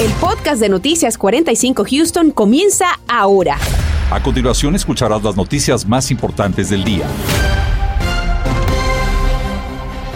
El 0.00 0.12
podcast 0.12 0.60
de 0.60 0.68
Noticias 0.68 1.18
45 1.18 1.84
Houston 1.90 2.30
comienza 2.30 3.00
ahora. 3.08 3.58
A 4.12 4.22
continuación 4.22 4.76
escucharás 4.76 5.24
las 5.24 5.34
noticias 5.36 5.84
más 5.84 6.12
importantes 6.12 6.70
del 6.70 6.84
día. 6.84 7.04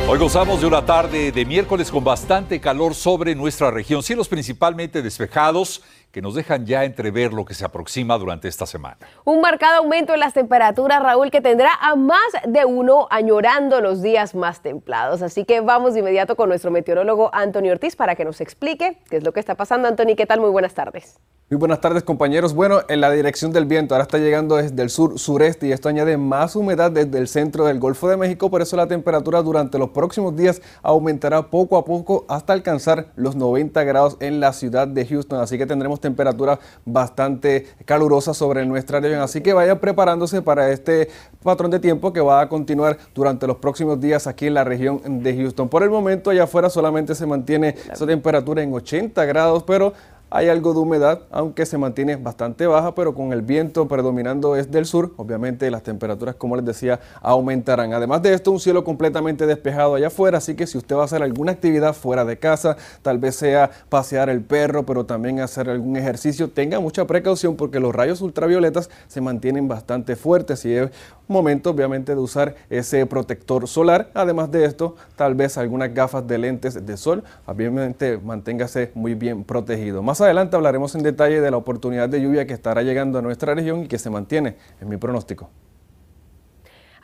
Hoy 0.09 0.19
gozamos 0.21 0.61
de 0.61 0.69
una 0.69 0.87
tarde 0.87 1.33
de 1.33 1.45
miércoles 1.45 1.91
con 1.91 2.05
bastante 2.05 2.61
calor 2.61 2.95
sobre 2.95 3.35
nuestra 3.35 3.73
región, 3.73 4.05
cielos 4.05 4.29
principalmente 4.29 5.03
despejados 5.03 5.83
que 6.13 6.21
nos 6.21 6.35
dejan 6.35 6.67
ya 6.67 6.85
entrever 6.85 7.33
lo 7.33 7.47
que 7.47 7.55
se 7.55 7.65
aproxima 7.65 8.19
durante 8.19 8.47
esta 8.47 8.67
semana. 8.67 8.99
Un 9.25 9.41
marcado 9.41 9.79
aumento 9.79 10.13
en 10.13 10.21
las 10.21 10.35
temperaturas, 10.35 11.03
Raúl, 11.03 11.31
que 11.31 11.41
tendrá 11.41 11.71
a 11.81 11.97
más 11.97 12.21
de 12.47 12.67
uno 12.67 13.09
añorando 13.11 13.81
los 13.81 14.03
días 14.03 14.35
más 14.35 14.61
templados. 14.61 15.23
Así 15.23 15.45
que 15.47 15.63
vamos 15.63 15.95
de 15.95 16.01
inmediato 16.01 16.37
con 16.37 16.51
nuestro 16.51 16.71
meteorólogo 16.71 17.31
Antonio 17.33 17.73
Ortiz 17.73 17.97
para 17.97 18.15
que 18.15 18.27
nos 18.27 18.43
explique 18.43 18.99
qué 19.09 19.17
es 19.17 19.25
lo 19.25 19.33
que 19.33 19.41
está 19.41 19.55
pasando. 19.55 19.89
Antonio, 19.89 20.15
¿qué 20.15 20.27
tal? 20.27 20.41
Muy 20.41 20.51
buenas 20.51 20.75
tardes. 20.75 21.19
Muy 21.53 21.59
buenas 21.59 21.83
tardes 21.83 22.03
compañeros. 22.03 22.55
Bueno, 22.55 22.81
en 22.89 23.03
la 23.03 23.11
dirección 23.11 23.53
del 23.53 23.67
viento 23.67 23.95
ahora 23.95 24.05
está 24.05 24.17
llegando 24.17 24.57
desde 24.57 24.83
el 24.83 24.89
sur 24.89 25.19
sureste 25.19 25.67
y 25.67 25.73
esto 25.73 25.91
añade 25.91 26.17
más 26.17 26.57
humedad 26.57 26.91
desde 26.91 27.19
el 27.19 27.29
centro 27.29 27.67
del 27.67 27.79
Golfo 27.79 28.09
de 28.09 28.17
México, 28.17 28.51
por 28.51 28.63
eso 28.63 28.75
la 28.75 28.87
temperatura 28.87 29.43
durante 29.43 29.79
los 29.79 29.91
próximos 29.91 30.35
días 30.35 30.63
aumentará 30.83 31.51
poco 31.51 31.77
a 31.77 31.85
poco 31.85 32.25
hasta 32.31 32.55
alcanzar 32.55 33.13
los 33.17 33.37
90 33.37 33.85
grados 33.85 34.17
en 34.21 34.41
la 34.41 34.55
ciudad 34.55 34.89
de 34.89 35.05
Houston, 35.05 35.41
así 35.41 35.59
que 35.59 35.67
tendremos 35.67 36.01
temperaturas 36.03 36.59
bastante 36.85 37.69
calurosas 37.87 38.37
sobre 38.37 38.67
nuestra 38.67 39.01
región, 39.01 39.23
así 39.23 39.41
que 39.41 39.55
vayan 39.55 39.79
preparándose 39.79 40.43
para 40.43 40.71
este 40.71 41.09
patrón 41.43 41.71
de 41.71 41.81
tiempo 41.81 42.13
que 42.13 42.21
va 42.21 42.43
a 42.43 42.49
continuar 42.51 42.99
durante 43.15 43.47
los 43.47 43.57
próximos 43.57 43.99
días 43.99 44.27
aquí 44.27 44.49
en 44.49 44.55
la 44.55 44.65
región 44.65 45.23
de 45.23 45.35
Houston. 45.35 45.71
Por 45.71 45.83
el 45.83 45.89
momento 45.89 46.29
allá 46.29 46.45
afuera 46.45 46.69
solamente 46.69 47.15
se 47.15 47.25
mantiene 47.25 47.75
esa 47.91 48.07
temperatura 48.07 48.63
en 48.63 48.75
80 48.75 49.25
grados, 49.25 49.63
pero 49.63 49.95
hay 50.35 50.49
algo 50.49 50.73
de 50.73 50.81
humedad, 50.81 51.21
aunque 51.31 51.67
se 51.67 51.77
mantiene 51.77 52.17
bastante 52.17 52.67
baja, 52.67 52.95
pero 52.95 53.15
con 53.15 53.35
el 53.35 53.43
viento 53.43 53.87
predominando 53.87 54.57
es 54.57 54.71
del 54.71 54.87
sur, 54.87 55.13
obviamente 55.19 55.71
las 55.71 55.83
temperaturas, 55.83 56.37
como 56.37 56.57
les 56.57 56.65
decía, 56.65 57.01
aumentarán. 57.21 57.93
Además 57.93 58.23
de 58.23 58.33
esto, 58.33 58.51
un 58.51 58.59
cielo 58.59 58.83
completamente 58.83 59.47
despejado 59.47 59.95
allá 59.95 60.07
afuera, 60.07 60.39
así 60.39 60.55
que 60.55 60.67
si 60.67 60.79
usted 60.79 60.97
va 60.97 61.03
a 61.03 61.05
hacer 61.05 61.23
alguna 61.23 61.53
actividad 61.53 61.93
fuera 61.93 62.25
de 62.25 62.39
casa, 62.39 62.79
tal 63.03 63.19
vez 63.19 63.37
sea 63.37 63.71
pasear 63.91 64.31
el 64.31 64.41
perro, 64.41 64.87
pero 64.87 65.05
también 65.05 65.41
hacer 65.41 65.69
algún 65.69 65.99
ejercicio, 65.99 66.49
tenga 66.49 66.81
mucha 66.81 67.07
precaución 67.07 67.57
porque 67.57 67.79
los 67.79 67.95
rayos 67.95 68.23
ultravioletas 68.23 68.89
se 69.09 69.21
mantienen 69.21 69.69
bastante 69.69 70.17
fuertes 70.17 70.65
y 70.65 70.75
es 70.75 70.91
momento 71.33 71.71
obviamente 71.71 72.15
de 72.15 72.21
usar 72.21 72.55
ese 72.71 73.05
protector 73.07 73.67
solar. 73.67 74.11
Además 74.15 74.51
de 74.51 74.65
esto, 74.65 74.97
tal 75.17 75.35
vez 75.35 75.59
algunas 75.59 75.93
gafas 75.93 76.27
de 76.27 76.39
lentes 76.39 76.87
de 76.87 76.97
sol, 76.97 77.25
obviamente 77.47 78.19
manténgase 78.19 78.93
muy 78.95 79.15
bien 79.15 79.45
protegido. 79.45 80.03
Más 80.03 80.21
adelante 80.21 80.57
hablaremos 80.57 80.95
en 80.95 81.03
detalle 81.03 81.41
de 81.41 81.51
la 81.51 81.57
oportunidad 81.57 82.09
de 82.09 82.21
lluvia 82.21 82.47
que 82.47 82.55
estará 82.55 82.83
llegando 82.83 83.19
a 83.19 83.23
nuestra 83.23 83.55
región 83.55 83.85
y 83.85 83.89
que 83.89 83.99
se 83.99 84.11
mantiene 84.11 84.57
en 84.81 84.89
mi 84.89 84.97
pronóstico. 84.97 85.51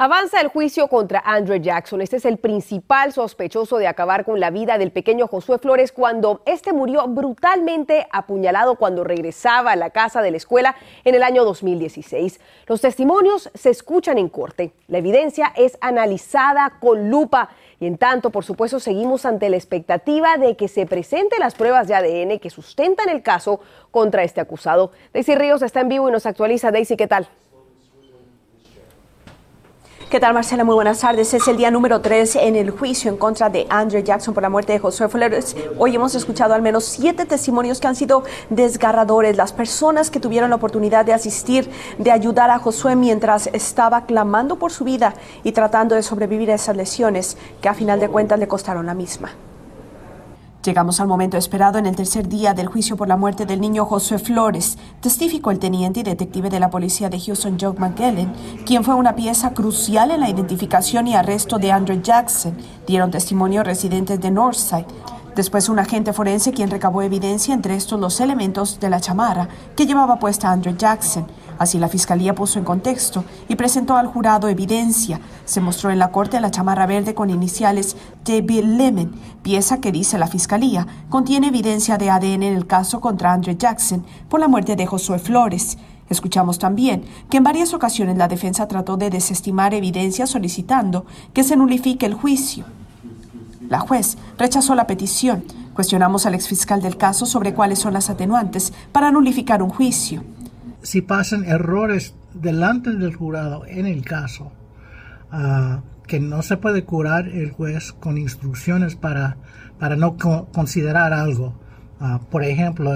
Avanza 0.01 0.41
el 0.41 0.47
juicio 0.47 0.87
contra 0.87 1.19
Andrew 1.27 1.59
Jackson. 1.61 2.01
Este 2.01 2.19
es 2.19 2.25
el 2.25 2.37
principal 2.37 3.13
sospechoso 3.13 3.79
de 3.79 3.89
acabar 3.89 4.25
con 4.25 4.39
la 4.39 4.51
vida 4.51 4.79
del 4.79 4.93
pequeño 4.93 5.27
Josué 5.27 5.59
Flores 5.59 5.91
cuando 5.91 6.41
este 6.47 6.73
murió 6.73 7.09
brutalmente 7.09 8.07
apuñalado 8.13 8.77
cuando 8.77 9.03
regresaba 9.03 9.73
a 9.73 9.77
la 9.77 9.91
casa 9.91 10.23
de 10.23 10.31
la 10.31 10.37
escuela 10.37 10.77
en 11.03 11.17
el 11.17 11.25
año 11.25 11.45
2016. 11.45 12.39
Los 12.69 12.81
testimonios 12.81 13.51
se 13.55 13.71
escuchan 13.71 14.19
en 14.19 14.29
corte. 14.29 14.71
La 14.87 14.99
evidencia 14.99 15.53
es 15.57 15.77
analizada 15.81 16.79
con 16.79 17.11
lupa 17.11 17.49
y 17.81 17.87
en 17.89 17.99
tanto, 17.99 18.31
por 18.31 18.45
supuesto, 18.45 18.79
seguimos 18.79 19.27
ante 19.27 19.51
la 19.51 19.57
expectativa 19.57 20.37
de 20.37 20.57
que 20.57 20.69
se 20.69 20.87
presenten 20.87 21.41
las 21.41 21.57
pruebas 21.57 21.89
de 21.89 21.97
ADN 21.97 22.39
que 22.39 22.51
sustentan 22.51 23.09
el 23.09 23.25
caso 23.25 23.59
contra 23.91 24.23
este 24.23 24.41
acusado. 24.41 24.93
Daisy 25.13 25.35
Ríos 25.35 25.63
está 25.63 25.81
en 25.81 25.89
vivo 25.89 26.09
y 26.09 26.13
nos 26.13 26.25
actualiza. 26.25 26.71
Daisy, 26.71 26.97
¿qué 26.97 27.09
tal? 27.09 27.29
¿Qué 30.11 30.21
tal, 30.21 30.33
Marcela? 30.33 30.65
Muy 30.65 30.75
buenas 30.75 31.01
tardes. 31.01 31.35
Es 31.35 31.49
el 31.49 31.59
día 31.59 31.71
número 31.71 32.01
3 32.01 32.37
en 32.37 32.57
el 32.57 32.71
juicio 32.71 33.11
en 33.11 33.19
contra 33.19 33.51
de 33.51 33.67
Andrew 33.69 34.03
Jackson 34.03 34.33
por 34.33 34.43
la 34.43 34.49
muerte 34.49 34.73
de 34.73 34.79
Josué 34.79 35.07
Flores. 35.11 35.55
Hoy 35.77 35.95
hemos 35.95 36.15
escuchado 36.15 36.55
al 36.55 36.63
menos 36.63 36.85
siete 36.85 37.27
testimonios 37.27 37.79
que 37.79 37.89
han 37.89 37.95
sido 37.95 38.25
desgarradores. 38.49 39.37
Las 39.37 39.53
personas 39.53 40.11
que 40.11 40.19
tuvieron 40.19 40.49
la 40.49 40.57
oportunidad 40.57 41.05
de 41.05 41.13
asistir, 41.13 41.69
de 41.99 42.11
ayudar 42.11 42.49
a 42.49 42.59
Josué 42.59 42.97
mientras 42.97 43.49
estaba 43.49 44.07
clamando 44.07 44.59
por 44.59 44.73
su 44.73 44.85
vida 44.85 45.13
y 45.45 45.53
tratando 45.53 45.95
de 45.95 46.03
sobrevivir 46.03 46.51
a 46.53 46.55
esas 46.55 46.75
lesiones 46.75 47.37
que 47.61 47.69
a 47.69 47.75
final 47.75 48.01
de 48.01 48.09
cuentas 48.09 48.39
le 48.39 48.49
costaron 48.49 48.87
la 48.87 48.95
misma. 48.95 49.33
Llegamos 50.69 51.01
al 51.01 51.09
momento 51.09 51.39
esperado 51.39 51.79
en 51.79 51.87
el 51.87 51.97
tercer 51.97 52.29
día 52.29 52.53
del 52.53 52.67
juicio 52.67 52.95
por 52.95 53.09
la 53.09 53.17
muerte 53.17 53.47
del 53.47 53.59
niño 53.59 53.87
Josué 53.87 54.19
Flores. 54.19 54.77
Testificó 55.01 55.51
el 55.51 55.59
teniente 55.59 56.01
y 56.01 56.03
detective 56.03 56.51
de 56.51 56.61
la 56.61 56.69
policía 56.69 57.09
de 57.09 57.19
Houston, 57.19 57.57
Joe 57.59 57.73
McGillen, 57.73 58.31
quien 58.67 58.85
fue 58.85 58.95
una 58.95 59.17
pieza 59.17 59.55
crucial 59.55 60.11
en 60.11 60.21
la 60.21 60.29
identificación 60.29 61.07
y 61.07 61.15
arresto 61.15 61.57
de 61.57 61.73
Andrew 61.73 62.03
Jackson. 62.03 62.55
Dieron 62.87 63.11
testimonio 63.11 63.63
residentes 63.63 64.21
de 64.21 64.31
Northside. 64.31 64.85
Después 65.35 65.71
un 65.71 65.79
agente 65.79 66.13
forense 66.13 66.53
quien 66.53 66.71
recabó 66.71 67.01
evidencia 67.01 67.55
entre 67.55 67.75
estos 67.75 67.99
los 67.99 68.21
elementos 68.21 68.79
de 68.79 68.91
la 68.91 69.01
chamarra 69.01 69.49
que 69.75 69.87
llevaba 69.87 70.19
puesta 70.19 70.53
Andrew 70.53 70.77
Jackson. 70.77 71.27
Así 71.59 71.79
la 71.79 71.89
fiscalía 71.89 72.35
puso 72.35 72.59
en 72.59 72.65
contexto 72.65 73.25
y 73.49 73.57
presentó 73.57 73.97
al 73.97 74.07
jurado 74.07 74.49
evidencia. 74.49 75.21
Se 75.45 75.61
mostró 75.61 75.91
en 75.91 75.99
la 75.99 76.13
corte 76.13 76.41
la 76.41 76.53
chamarra 76.53 76.87
verde 76.87 77.15
con 77.15 77.31
iniciales 77.31 77.97
de 78.25 78.41
Bill 78.43 78.79
Lemon, 78.79 79.13
pieza 79.43 79.81
que 79.81 79.91
dice 79.91 80.19
la 80.19 80.29
fiscalía 80.29 80.87
contiene 81.09 81.49
evidencia 81.49 81.99
de 81.99 82.11
ADN 82.11 82.43
en 82.45 82.57
el 82.57 82.67
caso 82.67 83.01
contra 83.01 83.33
Andrew 83.33 83.57
Jackson 83.57 84.05
por 84.29 84.39
la 84.39 84.49
muerte 84.49 84.77
de 84.77 84.87
Josué 84.87 85.19
Flores. 85.19 85.79
Escuchamos 86.09 86.59
también 86.59 87.05
que 87.29 87.39
en 87.39 87.45
varias 87.45 87.75
ocasiones 87.75 88.17
la 88.17 88.29
defensa 88.29 88.69
trató 88.69 88.97
de 88.97 89.11
desestimar 89.11 89.75
evidencia 89.75 90.27
solicitando 90.27 91.07
que 91.35 91.45
se 91.45 91.57
nulifique 91.57 92.07
el 92.07 92.15
juicio. 92.15 92.65
La 93.69 93.81
juez 93.81 94.17
rechazó 94.39 94.75
la 94.75 94.87
petición. 94.87 95.45
Cuestionamos 95.75 96.25
al 96.25 96.35
exfiscal 96.35 96.81
del 96.81 96.97
caso 96.97 97.27
sobre 97.27 97.53
cuáles 97.53 97.79
son 97.79 97.93
las 97.93 98.11
atenuantes 98.11 98.73
para 98.91 99.11
nulificar 99.11 99.63
un 99.63 99.71
juicio 99.71 100.25
si 100.83 101.03
pasan 101.03 101.45
errores 101.45 102.15
delante 102.35 102.93
del 102.93 103.15
jurado 103.15 103.65
en 103.67 103.87
el 103.87 104.05
caso, 104.05 104.53
ah, 105.31 105.81
que 106.07 106.21
no 106.21 106.43
se 106.43 106.57
puede 106.57 106.85
curar 106.85 107.29
el 107.29 107.51
juez 107.51 107.93
con 107.93 108.17
instrucciones 108.17 108.97
para, 108.97 109.37
para 109.79 109.97
no 109.97 110.17
considerar 110.17 111.13
algo. 111.13 111.55
Ah, 112.01 112.21
por 112.31 112.45
ejemplo, 112.45 112.91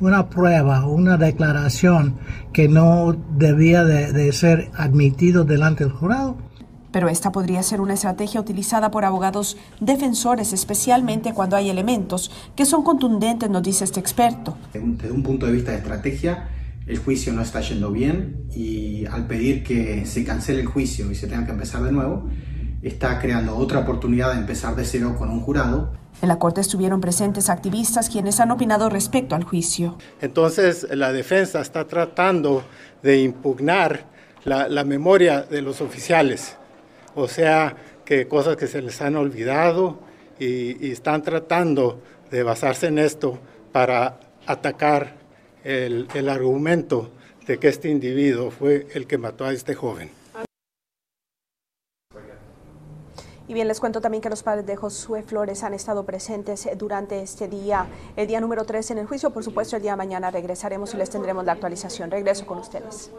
una 0.00 0.28
prueba, 0.28 0.86
una 0.86 1.16
declaración 1.16 2.16
que 2.52 2.68
no 2.68 3.16
debía 3.36 3.84
de 3.84 4.32
ser 4.32 4.70
admitido 4.74 5.44
delante 5.44 5.84
del 5.84 5.92
jurado. 5.92 6.36
Pero 6.94 7.08
esta 7.08 7.32
podría 7.32 7.60
ser 7.64 7.80
una 7.80 7.94
estrategia 7.94 8.40
utilizada 8.40 8.92
por 8.92 9.04
abogados 9.04 9.56
defensores, 9.80 10.52
especialmente 10.52 11.34
cuando 11.34 11.56
hay 11.56 11.68
elementos 11.68 12.30
que 12.54 12.64
son 12.64 12.84
contundentes, 12.84 13.50
nos 13.50 13.64
dice 13.64 13.82
este 13.82 13.98
experto. 13.98 14.56
Desde 14.72 15.10
un 15.10 15.24
punto 15.24 15.46
de 15.46 15.50
vista 15.50 15.72
de 15.72 15.78
estrategia, 15.78 16.50
el 16.86 16.98
juicio 16.98 17.32
no 17.32 17.42
está 17.42 17.62
yendo 17.62 17.90
bien 17.90 18.46
y 18.54 19.06
al 19.06 19.26
pedir 19.26 19.64
que 19.64 20.06
se 20.06 20.24
cancele 20.24 20.60
el 20.60 20.66
juicio 20.66 21.10
y 21.10 21.16
se 21.16 21.26
tenga 21.26 21.44
que 21.44 21.50
empezar 21.50 21.82
de 21.82 21.90
nuevo, 21.90 22.28
está 22.80 23.18
creando 23.18 23.56
otra 23.56 23.80
oportunidad 23.80 24.32
de 24.32 24.38
empezar 24.38 24.76
de 24.76 24.84
cero 24.84 25.16
con 25.18 25.30
un 25.30 25.40
jurado. 25.40 25.94
En 26.22 26.28
la 26.28 26.38
corte 26.38 26.60
estuvieron 26.60 27.00
presentes 27.00 27.50
activistas 27.50 28.08
quienes 28.08 28.38
han 28.38 28.52
opinado 28.52 28.88
respecto 28.88 29.34
al 29.34 29.42
juicio. 29.42 29.98
Entonces 30.20 30.86
la 30.92 31.12
defensa 31.12 31.60
está 31.60 31.88
tratando 31.88 32.62
de 33.02 33.20
impugnar 33.20 34.14
la, 34.44 34.84
memoria 34.84 35.42
de 35.42 35.62
los 35.62 35.80
oficiales, 35.80 36.56
o 37.14 37.28
sea, 37.28 37.76
que 38.04 38.28
cosas 38.28 38.56
que 38.56 38.66
se 38.66 38.82
les 38.82 39.00
han 39.00 39.16
olvidado 39.16 39.98
y, 40.38 40.90
están 40.90 41.22
tratando 41.22 42.00
de 42.30 42.42
basarse 42.42 42.88
en 42.88 42.98
esto 42.98 43.38
para 43.72 44.18
atacar 44.46 45.14
el, 45.62 46.08
el 46.14 46.28
argumento 46.28 47.10
de 47.46 47.58
que 47.58 47.68
este 47.68 47.88
individuo 47.88 48.50
fue 48.50 48.86
el 48.94 49.06
que 49.06 49.18
mató 49.18 49.44
a 49.44 49.52
este 49.52 49.74
joven. 49.74 50.10
Y 53.46 53.52
bien, 53.52 53.68
les 53.68 53.78
cuento 53.78 54.00
también 54.00 54.22
que 54.22 54.30
los 54.30 54.42
padres 54.42 54.64
de 54.64 54.74
Josué 54.74 55.22
Flores 55.22 55.64
han 55.64 55.74
estado 55.74 56.04
presentes 56.04 56.66
durante 56.78 57.20
este 57.20 57.46
día, 57.46 57.86
el 58.16 58.26
día 58.26 58.40
número 58.40 58.64
3 58.64 58.92
en 58.92 58.98
el 58.98 59.06
juicio. 59.06 59.30
Por 59.30 59.44
supuesto, 59.44 59.76
el 59.76 59.82
día 59.82 59.96
mañana 59.96 60.30
regresaremos 60.30 60.94
y 60.94 60.96
les 60.96 61.10
tendremos 61.10 61.44
la 61.44 61.52
actualización. 61.52 62.10
Regreso 62.10 62.46
con 62.46 62.58
ustedes. 62.58 63.10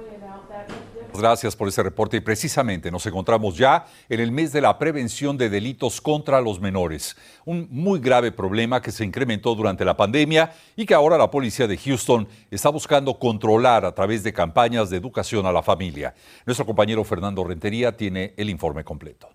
Gracias 1.20 1.56
por 1.56 1.68
ese 1.68 1.84
reporte 1.84 2.18
y 2.18 2.20
precisamente 2.20 2.92
nos 2.92 3.06
encontramos 3.06 3.58
ya 3.58 3.86
en 4.10 4.20
el 4.20 4.32
mes 4.32 4.52
de 4.52 4.62
la 4.62 4.78
prevención 4.78 5.38
de 5.38 5.50
delitos 5.50 6.02
contra 6.02 6.42
los 6.42 6.60
menores, 6.60 7.16
un 7.46 7.68
muy 7.72 8.00
grave 8.00 8.32
problema 8.32 8.82
que 8.82 8.92
se 8.92 9.06
incrementó 9.06 9.56
durante 9.56 9.86
la 9.86 9.98
pandemia 9.98 10.54
y 10.76 10.86
que 10.86 10.94
ahora 10.94 11.18
la 11.18 11.32
policía 11.32 11.68
de 11.68 11.78
Houston 11.78 12.28
está 12.52 12.70
buscando 12.70 13.18
controlar 13.20 13.86
a 13.86 13.94
través 13.94 14.24
de 14.24 14.34
campañas 14.34 14.90
de 14.90 14.98
educación 14.98 15.46
a 15.46 15.52
la 15.52 15.64
familia. 15.64 16.14
Nuestro 16.46 16.66
compañero 16.66 17.04
Fernando 17.04 17.44
Rentería 17.44 17.96
tiene 17.96 18.34
el 18.38 18.50
informe 18.50 18.84
completo. 18.84 19.30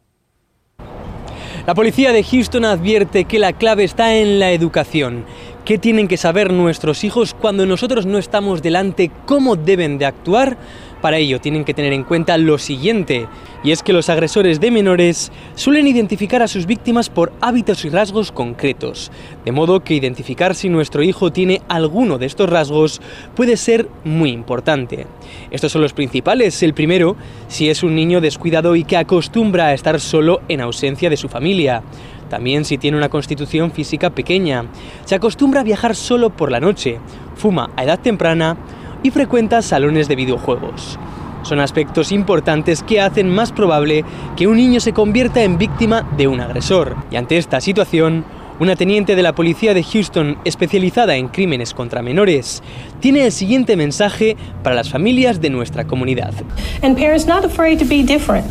La 1.66 1.74
policía 1.74 2.12
de 2.12 2.24
Houston 2.24 2.64
advierte 2.64 3.26
que 3.26 3.38
la 3.38 3.52
clave 3.52 3.84
está 3.84 4.14
en 4.14 4.38
la 4.38 4.50
educación 4.50 5.26
¿Qué 5.64 5.78
tienen 5.78 6.08
que 6.08 6.16
saber 6.16 6.52
nuestros 6.52 7.04
hijos 7.04 7.32
cuando 7.32 7.66
nosotros 7.66 8.06
no 8.06 8.18
estamos 8.18 8.62
delante? 8.62 9.10
¿Cómo 9.26 9.56
deben 9.56 9.98
de 9.98 10.06
actuar? 10.06 10.56
Para 11.00 11.16
ello 11.16 11.40
tienen 11.40 11.64
que 11.64 11.74
tener 11.74 11.92
en 11.92 12.04
cuenta 12.04 12.36
lo 12.36 12.58
siguiente, 12.58 13.26
y 13.64 13.72
es 13.72 13.82
que 13.82 13.92
los 13.92 14.08
agresores 14.08 14.60
de 14.60 14.70
menores 14.70 15.32
suelen 15.54 15.86
identificar 15.86 16.42
a 16.42 16.48
sus 16.48 16.66
víctimas 16.66 17.08
por 17.08 17.32
hábitos 17.40 17.84
y 17.84 17.88
rasgos 17.88 18.32
concretos, 18.32 19.10
de 19.44 19.52
modo 19.52 19.80
que 19.80 19.94
identificar 19.94 20.54
si 20.54 20.68
nuestro 20.68 21.02
hijo 21.02 21.32
tiene 21.32 21.62
alguno 21.68 22.18
de 22.18 22.26
estos 22.26 22.50
rasgos 22.50 23.00
puede 23.34 23.56
ser 23.56 23.88
muy 24.04 24.30
importante. 24.30 25.06
Estos 25.50 25.72
son 25.72 25.82
los 25.82 25.92
principales. 25.92 26.62
El 26.62 26.74
primero, 26.74 27.16
si 27.48 27.70
es 27.70 27.82
un 27.82 27.94
niño 27.94 28.20
descuidado 28.20 28.76
y 28.76 28.84
que 28.84 28.96
acostumbra 28.96 29.66
a 29.66 29.74
estar 29.74 30.00
solo 30.00 30.40
en 30.48 30.60
ausencia 30.60 31.10
de 31.10 31.16
su 31.16 31.28
familia. 31.28 31.82
También 32.28 32.64
si 32.64 32.78
tiene 32.78 32.96
una 32.96 33.08
constitución 33.08 33.72
física 33.72 34.10
pequeña. 34.10 34.66
Se 35.04 35.16
acostumbra 35.16 35.60
a 35.60 35.64
viajar 35.64 35.96
solo 35.96 36.30
por 36.30 36.52
la 36.52 36.60
noche. 36.60 36.98
Fuma 37.34 37.70
a 37.76 37.84
edad 37.84 37.98
temprana 37.98 38.56
y 39.02 39.10
frecuenta 39.10 39.62
salones 39.62 40.08
de 40.08 40.16
videojuegos. 40.16 40.98
Son 41.42 41.60
aspectos 41.60 42.12
importantes 42.12 42.82
que 42.82 43.00
hacen 43.00 43.30
más 43.30 43.52
probable 43.52 44.04
que 44.36 44.46
un 44.46 44.56
niño 44.56 44.80
se 44.80 44.92
convierta 44.92 45.42
en 45.42 45.58
víctima 45.58 46.06
de 46.16 46.28
un 46.28 46.40
agresor. 46.40 46.96
Y 47.10 47.16
ante 47.16 47.38
esta 47.38 47.60
situación, 47.60 48.24
una 48.60 48.76
teniente 48.76 49.16
de 49.16 49.22
la 49.22 49.34
policía 49.34 49.72
de 49.72 49.82
Houston 49.82 50.38
especializada 50.44 51.16
en 51.16 51.28
crímenes 51.28 51.72
contra 51.72 52.02
menores, 52.02 52.62
tiene 53.00 53.24
el 53.24 53.32
siguiente 53.32 53.74
mensaje 53.74 54.36
para 54.62 54.76
las 54.76 54.90
familias 54.90 55.40
de 55.40 55.48
nuestra 55.48 55.86
comunidad. 55.86 56.34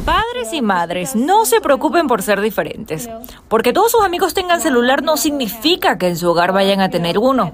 Padres 0.06 0.52
y 0.52 0.64
madres, 0.64 1.16
no 1.16 1.46
se 1.46 1.62
preocupen 1.62 2.08
por 2.08 2.24
ser 2.24 2.42
diferentes. 2.42 3.08
Porque 3.48 3.72
todos 3.72 3.92
sus 3.92 4.04
amigos 4.04 4.34
tengan 4.34 4.62
celular 4.62 5.04
no 5.04 5.16
significa 5.16 6.00
que 6.00 6.08
en 6.08 6.18
su 6.18 6.28
hogar 6.28 6.54
vayan 6.54 6.82
a 6.82 6.90
tener 6.90 7.20
uno. 7.20 7.54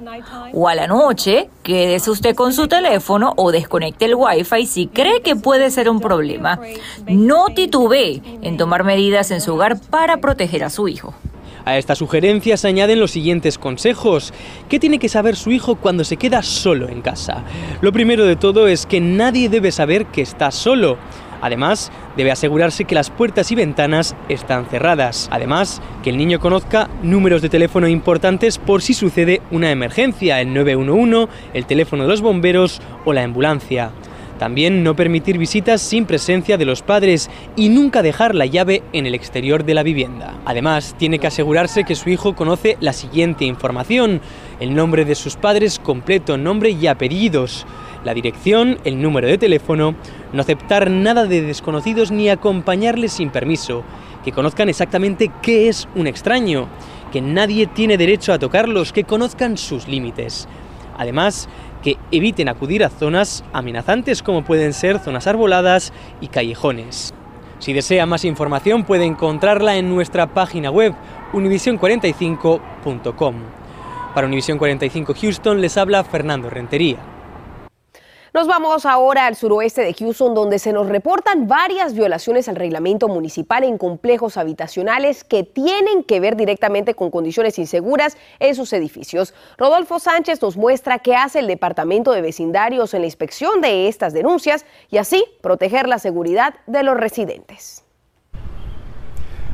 O 0.53 0.69
a 0.69 0.75
la 0.75 0.87
noche, 0.87 1.49
quédese 1.61 2.09
usted 2.09 2.35
con 2.35 2.53
su 2.53 2.69
teléfono 2.69 3.33
o 3.35 3.51
desconecte 3.51 4.05
el 4.05 4.15
wifi 4.15 4.65
si 4.65 4.87
cree 4.87 5.21
que 5.21 5.35
puede 5.35 5.71
ser 5.71 5.89
un 5.89 5.99
problema. 5.99 6.61
No 7.05 7.47
titubee 7.53 8.21
en 8.41 8.55
tomar 8.55 8.85
medidas 8.85 9.31
en 9.31 9.41
su 9.41 9.55
hogar 9.55 9.77
para 9.89 10.17
proteger 10.17 10.63
a 10.63 10.69
su 10.69 10.87
hijo. 10.87 11.13
A 11.65 11.79
estas 11.79 11.97
sugerencias 11.97 12.61
se 12.61 12.67
añaden 12.67 12.99
los 12.99 13.09
siguientes 13.09 13.57
consejos. 13.57 14.33
¿Qué 14.69 14.79
tiene 14.79 14.99
que 14.99 15.09
saber 15.09 15.35
su 15.35 15.51
hijo 15.51 15.75
cuando 15.75 16.03
se 16.03 16.15
queda 16.15 16.43
solo 16.43 16.87
en 16.89 17.01
casa? 17.01 17.43
Lo 17.81 17.91
primero 17.91 18.23
de 18.25 18.35
todo 18.35 18.67
es 18.67 18.85
que 18.85 19.01
nadie 19.01 19.49
debe 19.49 19.71
saber 19.71 20.05
que 20.05 20.21
está 20.21 20.51
solo. 20.51 20.97
Además, 21.41 21.91
debe 22.17 22.31
asegurarse 22.31 22.85
que 22.85 22.93
las 22.95 23.09
puertas 23.09 23.51
y 23.51 23.55
ventanas 23.55 24.15
están 24.29 24.67
cerradas. 24.67 25.27
Además, 25.31 25.81
que 26.03 26.11
el 26.11 26.17
niño 26.17 26.39
conozca 26.39 26.87
números 27.01 27.41
de 27.41 27.49
teléfono 27.49 27.87
importantes 27.87 28.59
por 28.59 28.83
si 28.83 28.93
sucede 28.93 29.41
una 29.49 29.71
emergencia, 29.71 30.41
el 30.41 30.53
911, 30.53 31.31
el 31.53 31.65
teléfono 31.65 32.03
de 32.03 32.09
los 32.09 32.21
bomberos 32.21 32.79
o 33.05 33.13
la 33.13 33.23
ambulancia. 33.23 33.91
También 34.39 34.83
no 34.83 34.95
permitir 34.95 35.37
visitas 35.37 35.81
sin 35.81 36.05
presencia 36.05 36.57
de 36.57 36.65
los 36.65 36.81
padres 36.81 37.29
y 37.55 37.69
nunca 37.69 38.01
dejar 38.01 38.35
la 38.35 38.45
llave 38.45 38.83
en 38.91 39.05
el 39.05 39.15
exterior 39.15 39.63
de 39.63 39.73
la 39.73 39.83
vivienda. 39.83 40.35
Además, 40.45 40.95
tiene 40.97 41.19
que 41.19 41.27
asegurarse 41.27 41.85
que 41.85 41.95
su 41.95 42.09
hijo 42.09 42.35
conoce 42.35 42.77
la 42.81 42.91
siguiente 42.91 43.45
información, 43.45 44.19
el 44.59 44.75
nombre 44.75 45.05
de 45.05 45.15
sus 45.15 45.37
padres 45.37 45.79
completo, 45.79 46.37
nombre 46.37 46.71
y 46.71 46.87
apellidos, 46.87 47.65
la 48.03 48.13
dirección, 48.13 48.77
el 48.83 49.01
número 49.01 49.27
de 49.27 49.37
teléfono, 49.37 49.95
no 50.33 50.41
aceptar 50.41 50.91
nada 50.91 51.25
de 51.25 51.41
desconocidos 51.41 52.11
ni 52.11 52.29
acompañarles 52.29 53.13
sin 53.13 53.29
permiso, 53.29 53.83
que 54.23 54.33
conozcan 54.33 54.67
exactamente 54.67 55.31
qué 55.41 55.69
es 55.69 55.87
un 55.95 56.07
extraño, 56.07 56.67
que 57.11 57.21
nadie 57.21 57.67
tiene 57.67 57.97
derecho 57.97 58.33
a 58.33 58.39
tocarlos, 58.39 58.91
que 58.91 59.05
conozcan 59.05 59.57
sus 59.57 59.87
límites. 59.87 60.47
Además, 60.97 61.49
que 61.85 61.97
eviten 62.11 62.49
acudir 62.49 62.83
a 62.83 62.89
zonas 62.89 63.45
amenazantes 63.53 64.21
como 64.23 64.43
pueden 64.43 64.73
ser 64.73 64.97
zonas 64.97 65.27
arboladas 65.27 65.93
y 66.19 66.29
callejones. 66.29 67.13
Si 67.59 67.73
desea 67.73 68.07
más 68.07 68.25
información 68.25 68.85
puede 68.85 69.05
encontrarla 69.05 69.77
en 69.77 69.87
nuestra 69.87 70.33
página 70.33 70.71
web 70.71 70.95
univision45.com. 71.31 73.35
Para 74.15 74.25
Univision 74.25 74.57
45 74.57 75.13
Houston 75.13 75.61
les 75.61 75.77
habla 75.77 76.03
Fernando 76.03 76.49
Rentería. 76.49 77.14
Nos 78.35 78.47
vamos 78.47 78.85
ahora 78.85 79.27
al 79.27 79.37
suroeste 79.37 79.79
de 79.79 79.93
Houston, 79.93 80.35
donde 80.35 80.59
se 80.59 80.73
nos 80.73 80.89
reportan 80.89 81.47
varias 81.47 81.93
violaciones 81.93 82.49
al 82.49 82.57
reglamento 82.57 83.07
municipal 83.07 83.63
en 83.63 83.77
complejos 83.77 84.35
habitacionales 84.35 85.23
que 85.23 85.43
tienen 85.43 86.03
que 86.03 86.19
ver 86.19 86.35
directamente 86.35 86.95
con 86.95 87.11
condiciones 87.11 87.57
inseguras 87.59 88.17
en 88.39 88.53
sus 88.53 88.73
edificios. 88.73 89.33
Rodolfo 89.57 89.99
Sánchez 89.99 90.41
nos 90.41 90.57
muestra 90.57 90.99
qué 90.99 91.15
hace 91.15 91.39
el 91.39 91.47
Departamento 91.47 92.11
de 92.11 92.21
Vecindarios 92.21 92.93
en 92.93 93.03
la 93.03 93.07
inspección 93.07 93.61
de 93.61 93.87
estas 93.87 94.11
denuncias 94.11 94.65
y 94.91 94.97
así 94.97 95.23
proteger 95.39 95.87
la 95.87 95.97
seguridad 95.97 96.55
de 96.67 96.83
los 96.83 96.97
residentes. 96.97 97.85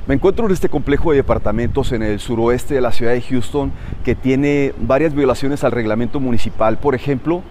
Me 0.08 0.16
encuentro 0.16 0.48
en 0.48 0.54
este 0.54 0.70
complejo 0.70 1.12
de 1.12 1.18
departamentos 1.18 1.92
en 1.92 2.02
el 2.02 2.20
suroeste 2.20 2.74
de 2.74 2.82
la 2.82 2.92
ciudad 2.92 3.12
de 3.12 3.22
Houston 3.22 3.72
que 4.04 4.16
tiene 4.16 4.74
varias 4.80 5.14
violaciones 5.14 5.64
al 5.64 5.72
reglamento 5.72 6.20
municipal. 6.20 6.80
Por 6.80 6.96
ejemplo, 6.96 7.44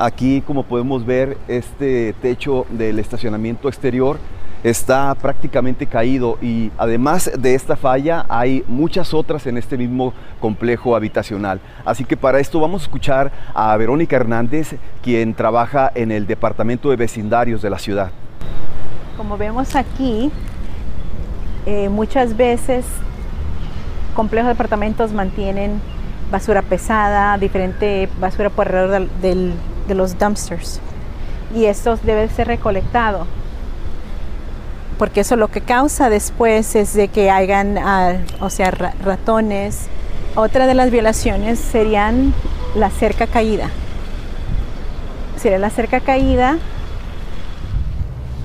Aquí, 0.00 0.42
como 0.42 0.62
podemos 0.62 1.04
ver, 1.04 1.36
este 1.48 2.14
techo 2.22 2.66
del 2.70 3.00
estacionamiento 3.00 3.66
exterior 3.66 4.16
está 4.62 5.12
prácticamente 5.16 5.86
caído 5.86 6.38
y 6.40 6.70
además 6.78 7.32
de 7.36 7.56
esta 7.56 7.74
falla 7.76 8.24
hay 8.28 8.64
muchas 8.68 9.12
otras 9.12 9.44
en 9.48 9.58
este 9.58 9.76
mismo 9.76 10.12
complejo 10.38 10.94
habitacional. 10.94 11.60
Así 11.84 12.04
que 12.04 12.16
para 12.16 12.38
esto 12.38 12.60
vamos 12.60 12.82
a 12.82 12.84
escuchar 12.84 13.32
a 13.52 13.76
Verónica 13.76 14.14
Hernández, 14.14 14.76
quien 15.02 15.34
trabaja 15.34 15.90
en 15.96 16.12
el 16.12 16.28
Departamento 16.28 16.90
de 16.90 16.96
Vecindarios 16.96 17.60
de 17.60 17.70
la 17.70 17.80
ciudad. 17.80 18.12
Como 19.16 19.36
vemos 19.36 19.74
aquí, 19.74 20.30
eh, 21.66 21.88
muchas 21.88 22.36
veces 22.36 22.84
complejos 24.14 24.46
de 24.46 24.54
departamentos 24.54 25.12
mantienen 25.12 25.80
basura 26.30 26.62
pesada, 26.62 27.36
diferente 27.36 28.08
basura 28.20 28.48
por 28.48 28.68
alrededor 28.68 29.08
del 29.20 29.54
de 29.88 29.94
los 29.94 30.18
dumpsters 30.18 30.80
y 31.54 31.64
esto 31.64 31.98
debe 32.04 32.28
ser 32.28 32.46
recolectado 32.46 33.26
porque 34.98 35.20
eso 35.20 35.36
lo 35.36 35.48
que 35.48 35.60
causa 35.60 36.10
después 36.10 36.74
es 36.74 36.92
de 36.92 37.08
que 37.08 37.30
hayan, 37.30 37.78
ah, 37.78 38.16
o 38.40 38.50
sea, 38.50 38.72
ratones. 38.72 39.86
Otra 40.34 40.66
de 40.66 40.74
las 40.74 40.90
violaciones 40.90 41.58
serían 41.58 42.34
la 42.74 42.90
cerca 42.90 43.28
caída. 43.28 43.70
Sería 45.36 45.58
la 45.58 45.70
cerca 45.70 46.00
caída, 46.00 46.58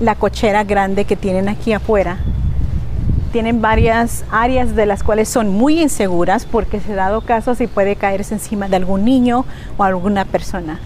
la 0.00 0.14
cochera 0.14 0.62
grande 0.62 1.04
que 1.04 1.16
tienen 1.16 1.48
aquí 1.48 1.72
afuera. 1.72 2.18
Tienen 3.32 3.60
varias 3.60 4.24
áreas 4.30 4.76
de 4.76 4.86
las 4.86 5.02
cuales 5.02 5.28
son 5.28 5.48
muy 5.48 5.82
inseguras 5.82 6.46
porque 6.46 6.78
se 6.78 6.94
dado 6.94 7.22
caso 7.22 7.56
si 7.56 7.66
puede 7.66 7.96
caerse 7.96 8.34
encima 8.34 8.68
de 8.68 8.76
algún 8.76 9.04
niño 9.04 9.44
o 9.76 9.82
alguna 9.82 10.24
persona. 10.24 10.78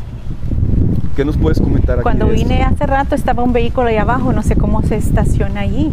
¿Qué 1.18 1.24
nos 1.24 1.36
puedes 1.36 1.58
comentar 1.58 1.98
aquí 1.98 2.04
Cuando 2.04 2.28
vine 2.28 2.62
hace 2.62 2.86
rato 2.86 3.16
estaba 3.16 3.42
un 3.42 3.52
vehículo 3.52 3.88
ahí 3.88 3.96
abajo, 3.96 4.32
no 4.32 4.44
sé 4.44 4.54
cómo 4.54 4.82
se 4.82 4.94
estaciona 4.94 5.62
allí, 5.62 5.92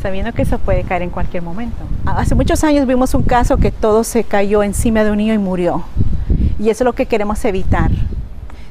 sabiendo 0.00 0.32
que 0.32 0.42
eso 0.42 0.58
puede 0.58 0.84
caer 0.84 1.02
en 1.02 1.10
cualquier 1.10 1.42
momento. 1.42 1.78
Hace 2.06 2.36
muchos 2.36 2.62
años 2.62 2.86
vimos 2.86 3.12
un 3.12 3.24
caso 3.24 3.56
que 3.56 3.72
todo 3.72 4.04
se 4.04 4.22
cayó 4.22 4.62
encima 4.62 5.02
de 5.02 5.10
un 5.10 5.16
niño 5.16 5.34
y 5.34 5.38
murió. 5.38 5.82
Y 6.60 6.70
eso 6.70 6.84
es 6.84 6.86
lo 6.86 6.92
que 6.92 7.06
queremos 7.06 7.44
evitar. 7.44 7.90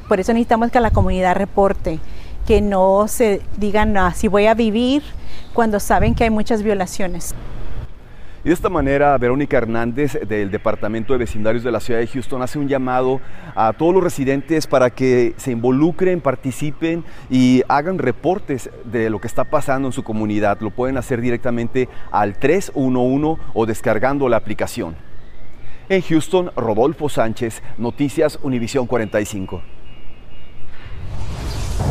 Por 0.08 0.18
eso 0.18 0.32
necesitamos 0.32 0.70
que 0.70 0.80
la 0.80 0.90
comunidad 0.90 1.36
reporte, 1.36 1.98
que 2.46 2.62
no 2.62 3.06
se 3.06 3.42
digan, 3.58 3.94
así 3.98 4.28
voy 4.28 4.46
a 4.46 4.54
vivir 4.54 5.02
cuando 5.52 5.78
saben 5.78 6.14
que 6.14 6.24
hay 6.24 6.30
muchas 6.30 6.62
violaciones. 6.62 7.34
Y 8.44 8.48
de 8.48 8.54
esta 8.54 8.68
manera, 8.68 9.16
Verónica 9.18 9.56
Hernández 9.56 10.18
del 10.26 10.50
Departamento 10.50 11.12
de 11.12 11.20
Vecindarios 11.20 11.62
de 11.62 11.70
la 11.70 11.78
Ciudad 11.78 12.00
de 12.00 12.08
Houston 12.08 12.42
hace 12.42 12.58
un 12.58 12.66
llamado 12.66 13.20
a 13.54 13.72
todos 13.72 13.94
los 13.94 14.02
residentes 14.02 14.66
para 14.66 14.90
que 14.90 15.34
se 15.36 15.52
involucren, 15.52 16.20
participen 16.20 17.04
y 17.30 17.62
hagan 17.68 17.98
reportes 17.98 18.68
de 18.84 19.10
lo 19.10 19.20
que 19.20 19.28
está 19.28 19.44
pasando 19.44 19.86
en 19.86 19.92
su 19.92 20.02
comunidad. 20.02 20.58
Lo 20.60 20.70
pueden 20.70 20.96
hacer 20.96 21.20
directamente 21.20 21.88
al 22.10 22.36
311 22.36 23.40
o 23.54 23.64
descargando 23.64 24.28
la 24.28 24.38
aplicación. 24.38 24.96
En 25.88 26.02
Houston, 26.02 26.50
Rodolfo 26.56 27.08
Sánchez, 27.08 27.62
Noticias 27.78 28.40
Univisión 28.42 28.88
45. 28.88 29.62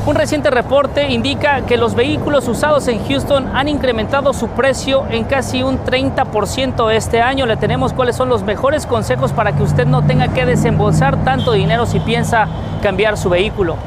Un 0.04 0.16
reciente 0.16 0.50
reporte 0.50 1.10
indica 1.10 1.64
que 1.68 1.78
los 1.78 1.94
vehículos 1.94 2.48
usados 2.48 2.88
en 2.88 3.06
Houston 3.08 3.56
han 3.56 3.68
incrementado 3.68 4.34
su 4.34 4.48
precio 4.48 5.06
en 5.12 5.26
casi 5.26 5.62
un 5.62 5.78
30% 5.78 6.92
este 6.92 7.22
año. 7.22 7.46
Le 7.46 7.56
tenemos 7.56 7.94
cuáles 7.94 8.16
son 8.16 8.28
los 8.28 8.42
mejores 8.42 8.88
consejos 8.88 9.32
para 9.32 9.56
que 9.56 9.62
usted 9.62 9.86
no 9.86 10.04
tenga 10.04 10.30
que 10.30 10.48
desembolsar 10.48 11.24
tanto 11.24 11.52
dinero 11.52 11.86
si 11.86 12.00
piensa 12.00 12.48
cambiar 12.82 13.16
su 13.16 13.30
vehículo. 13.30 13.78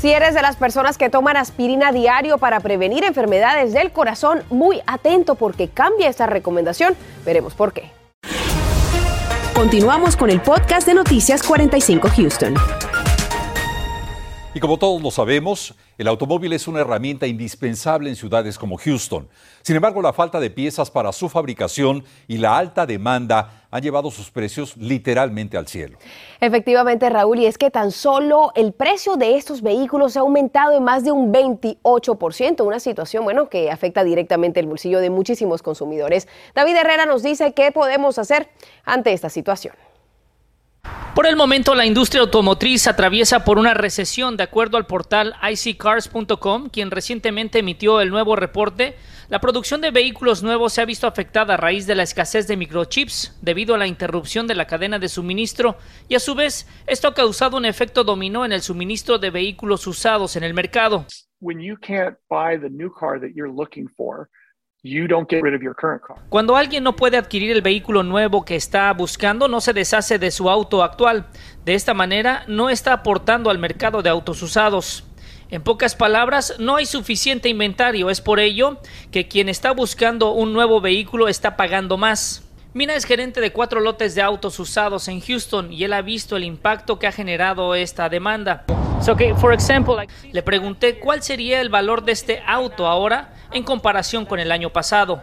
Si 0.00 0.10
eres 0.10 0.34
de 0.34 0.42
las 0.42 0.56
personas 0.56 0.98
que 0.98 1.10
toman 1.10 1.36
aspirina 1.36 1.92
diario 1.92 2.38
para 2.38 2.58
prevenir 2.58 3.04
enfermedades 3.04 3.72
del 3.72 3.92
corazón, 3.92 4.42
muy 4.50 4.80
atento 4.88 5.36
porque 5.36 5.68
cambia 5.68 6.08
esta 6.08 6.26
recomendación. 6.26 6.96
Veremos 7.24 7.54
por 7.54 7.72
qué. 7.72 7.92
Continuamos 9.54 10.16
con 10.16 10.30
el 10.30 10.40
podcast 10.40 10.88
de 10.88 10.94
Noticias 10.94 11.44
45 11.44 12.08
Houston. 12.16 12.54
Y 14.54 14.60
como 14.60 14.78
todos 14.78 15.02
lo 15.02 15.10
sabemos, 15.10 15.74
el 15.98 16.08
automóvil 16.08 16.54
es 16.54 16.66
una 16.66 16.80
herramienta 16.80 17.26
indispensable 17.26 18.08
en 18.08 18.16
ciudades 18.16 18.56
como 18.56 18.78
Houston. 18.78 19.28
Sin 19.60 19.76
embargo, 19.76 20.00
la 20.00 20.14
falta 20.14 20.40
de 20.40 20.48
piezas 20.48 20.90
para 20.90 21.12
su 21.12 21.28
fabricación 21.28 22.02
y 22.26 22.38
la 22.38 22.56
alta 22.56 22.86
demanda 22.86 23.66
han 23.70 23.82
llevado 23.82 24.10
sus 24.10 24.30
precios 24.30 24.74
literalmente 24.78 25.58
al 25.58 25.68
cielo. 25.68 25.98
Efectivamente, 26.40 27.10
Raúl, 27.10 27.40
y 27.40 27.46
es 27.46 27.58
que 27.58 27.70
tan 27.70 27.90
solo 27.90 28.50
el 28.54 28.72
precio 28.72 29.16
de 29.16 29.36
estos 29.36 29.60
vehículos 29.60 30.16
ha 30.16 30.20
aumentado 30.20 30.72
en 30.72 30.82
más 30.82 31.04
de 31.04 31.12
un 31.12 31.30
28%, 31.30 32.64
una 32.64 32.80
situación, 32.80 33.24
bueno, 33.24 33.50
que 33.50 33.70
afecta 33.70 34.02
directamente 34.02 34.60
el 34.60 34.66
bolsillo 34.66 35.00
de 35.00 35.10
muchísimos 35.10 35.62
consumidores. 35.62 36.26
David 36.54 36.74
Herrera 36.74 37.04
nos 37.04 37.22
dice 37.22 37.52
qué 37.52 37.70
podemos 37.70 38.18
hacer 38.18 38.48
ante 38.86 39.12
esta 39.12 39.28
situación. 39.28 39.74
Por 41.18 41.26
el 41.26 41.34
momento, 41.34 41.74
la 41.74 41.84
industria 41.84 42.22
automotriz 42.22 42.86
atraviesa 42.86 43.44
por 43.44 43.58
una 43.58 43.74
recesión, 43.74 44.36
de 44.36 44.44
acuerdo 44.44 44.76
al 44.76 44.86
portal 44.86 45.34
iccars.com, 45.42 46.68
quien 46.68 46.92
recientemente 46.92 47.58
emitió 47.58 48.00
el 48.00 48.10
nuevo 48.10 48.36
reporte. 48.36 48.94
La 49.28 49.40
producción 49.40 49.80
de 49.80 49.90
vehículos 49.90 50.44
nuevos 50.44 50.72
se 50.72 50.80
ha 50.80 50.84
visto 50.84 51.08
afectada 51.08 51.54
a 51.54 51.56
raíz 51.56 51.88
de 51.88 51.96
la 51.96 52.04
escasez 52.04 52.46
de 52.46 52.56
microchips 52.56 53.36
debido 53.42 53.74
a 53.74 53.78
la 53.78 53.88
interrupción 53.88 54.46
de 54.46 54.54
la 54.54 54.68
cadena 54.68 55.00
de 55.00 55.08
suministro 55.08 55.76
y 56.08 56.14
a 56.14 56.20
su 56.20 56.36
vez 56.36 56.68
esto 56.86 57.08
ha 57.08 57.14
causado 57.14 57.56
un 57.56 57.64
efecto 57.64 58.04
dominó 58.04 58.44
en 58.44 58.52
el 58.52 58.62
suministro 58.62 59.18
de 59.18 59.30
vehículos 59.30 59.88
usados 59.88 60.36
en 60.36 60.44
el 60.44 60.54
mercado. 60.54 61.04
Cuando 66.28 66.56
alguien 66.56 66.84
no 66.84 66.94
puede 66.94 67.16
adquirir 67.16 67.50
el 67.50 67.62
vehículo 67.62 68.04
nuevo 68.04 68.44
que 68.44 68.54
está 68.54 68.92
buscando, 68.92 69.48
no 69.48 69.60
se 69.60 69.72
deshace 69.72 70.20
de 70.20 70.30
su 70.30 70.48
auto 70.48 70.84
actual. 70.84 71.26
De 71.64 71.74
esta 71.74 71.94
manera, 71.94 72.44
no 72.46 72.70
está 72.70 72.92
aportando 72.92 73.50
al 73.50 73.58
mercado 73.58 74.02
de 74.02 74.10
autos 74.10 74.40
usados. 74.40 75.04
En 75.50 75.62
pocas 75.62 75.96
palabras, 75.96 76.54
no 76.60 76.76
hay 76.76 76.86
suficiente 76.86 77.48
inventario. 77.48 78.08
Es 78.08 78.20
por 78.20 78.38
ello 78.38 78.78
que 79.10 79.26
quien 79.26 79.48
está 79.48 79.72
buscando 79.72 80.30
un 80.30 80.52
nuevo 80.52 80.80
vehículo 80.80 81.26
está 81.26 81.56
pagando 81.56 81.96
más. 81.96 82.47
Mina 82.74 82.94
es 82.94 83.06
gerente 83.06 83.40
de 83.40 83.50
cuatro 83.50 83.80
lotes 83.80 84.14
de 84.14 84.20
autos 84.20 84.58
usados 84.60 85.08
en 85.08 85.22
Houston 85.22 85.72
y 85.72 85.84
él 85.84 85.92
ha 85.94 86.02
visto 86.02 86.36
el 86.36 86.44
impacto 86.44 86.98
que 86.98 87.06
ha 87.06 87.12
generado 87.12 87.74
esta 87.74 88.10
demanda. 88.10 88.66
Le 90.32 90.42
pregunté 90.42 90.98
cuál 90.98 91.22
sería 91.22 91.62
el 91.62 91.70
valor 91.70 92.04
de 92.04 92.12
este 92.12 92.42
auto 92.46 92.86
ahora 92.86 93.32
en 93.52 93.62
comparación 93.64 94.26
con 94.26 94.38
el 94.38 94.52
año 94.52 94.70
pasado. 94.70 95.22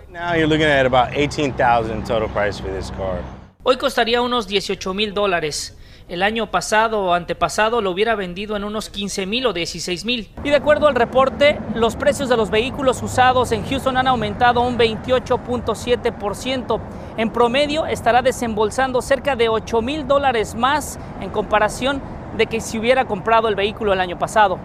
Hoy 3.62 3.78
costaría 3.78 4.22
unos 4.24 4.48
18 4.48 4.94
mil 4.96 5.14
dólares. 5.14 5.78
El 6.08 6.22
año 6.22 6.52
pasado 6.52 7.02
o 7.02 7.14
antepasado 7.14 7.82
lo 7.82 7.90
hubiera 7.90 8.14
vendido 8.14 8.56
en 8.56 8.64
unos 8.64 8.92
15 8.92 9.26
mil 9.26 9.48
o 9.48 9.54
16 9.54 10.06
mil. 10.06 10.30
Y 10.44 10.52
de 10.52 10.56
acuerdo 10.56 10.88
al 10.88 10.94
reporte, 10.94 11.60
los 11.74 11.96
precios 11.96 12.30
de 12.30 12.38
los 12.38 12.52
vehículos 12.52 13.02
usados 13.02 13.52
en 13.52 13.66
Houston 13.66 13.98
han 13.98 14.06
aumentado 14.06 14.62
un 14.62 14.78
28.7%. 14.78 16.80
En 17.18 17.32
promedio 17.32 17.88
estará 17.88 18.22
desembolsando 18.22 19.02
cerca 19.02 19.36
de 19.36 19.50
8 19.50 19.82
mil 19.82 20.08
dólares 20.08 20.54
más 20.54 21.00
en 21.22 21.32
comparación 21.32 22.04
de 22.38 22.46
que 22.46 22.62
si 22.62 22.78
hubiera 22.78 23.06
comprado 23.06 23.48
el 23.48 23.56
vehículo 23.56 23.92
el 23.92 24.00
año 24.00 24.20
pasado. 24.20 24.60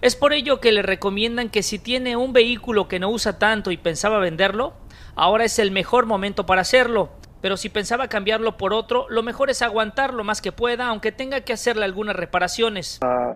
Es 0.00 0.16
por 0.16 0.32
ello 0.32 0.60
que 0.60 0.72
le 0.72 0.80
recomiendan 0.80 1.50
que 1.50 1.62
si 1.62 1.78
tiene 1.78 2.16
un 2.16 2.32
vehículo 2.32 2.88
que 2.88 2.98
no 2.98 3.10
usa 3.10 3.38
tanto 3.38 3.70
y 3.70 3.76
pensaba 3.76 4.18
venderlo, 4.18 4.72
ahora 5.14 5.44
es 5.44 5.58
el 5.58 5.72
mejor 5.72 6.06
momento 6.06 6.46
para 6.46 6.62
hacerlo. 6.62 7.10
Pero 7.40 7.56
si 7.56 7.68
pensaba 7.68 8.08
cambiarlo 8.08 8.56
por 8.56 8.72
otro, 8.72 9.06
lo 9.08 9.22
mejor 9.22 9.50
es 9.50 9.62
aguantar 9.62 10.12
lo 10.12 10.24
más 10.24 10.40
que 10.40 10.52
pueda, 10.52 10.88
aunque 10.88 11.12
tenga 11.12 11.40
que 11.40 11.52
hacerle 11.52 11.84
algunas 11.84 12.16
reparaciones. 12.16 13.00
Uh, 13.02 13.34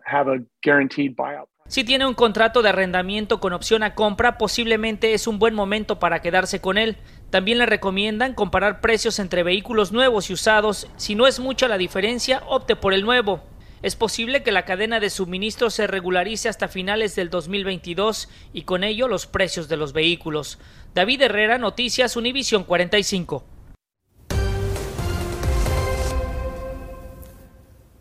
si 1.67 1.83
tiene 1.83 2.07
un 2.07 2.13
contrato 2.13 2.61
de 2.61 2.69
arrendamiento 2.69 3.41
con 3.41 3.55
opción 3.55 3.83
a 3.83 3.95
compra, 3.95 4.37
posiblemente 4.37 5.15
es 5.15 5.27
un 5.27 5.39
buen 5.39 5.55
momento 5.55 5.99
para 5.99 6.21
quedarse 6.21 6.61
con 6.61 6.77
él. 6.77 6.99
También 7.31 7.57
le 7.57 7.65
recomiendan 7.65 8.35
comparar 8.35 8.83
precios 8.83 9.19
entre 9.19 9.43
vehículos 9.43 9.91
nuevos 9.91 10.29
y 10.29 10.35
usados. 10.35 10.89
Si 10.97 11.15
no 11.15 11.27
es 11.27 11.41
mucha 11.41 11.67
la 11.67 11.79
diferencia, 11.79 12.43
opte 12.47 12.77
por 12.77 12.93
el 12.93 13.03
nuevo. 13.03 13.43
Es 13.81 13.97
posible 13.97 14.43
que 14.43 14.53
la 14.53 14.67
cadena 14.67 15.01
de 15.01 15.09
suministro 15.09 15.71
se 15.71 15.87
regularice 15.87 16.51
hasta 16.51 16.69
finales 16.69 17.17
del 17.17 17.31
2022 17.31 18.29
y 18.53 18.63
con 18.63 18.85
ello 18.85 19.09
los 19.09 19.27
precios 19.27 19.67
de 19.69 19.79
los 19.79 19.95
vehículos. 19.95 20.59
David 20.95 21.23
Herrera, 21.23 21.57
Noticias 21.59 22.17
Univisión 22.17 22.65
45. 22.65 23.54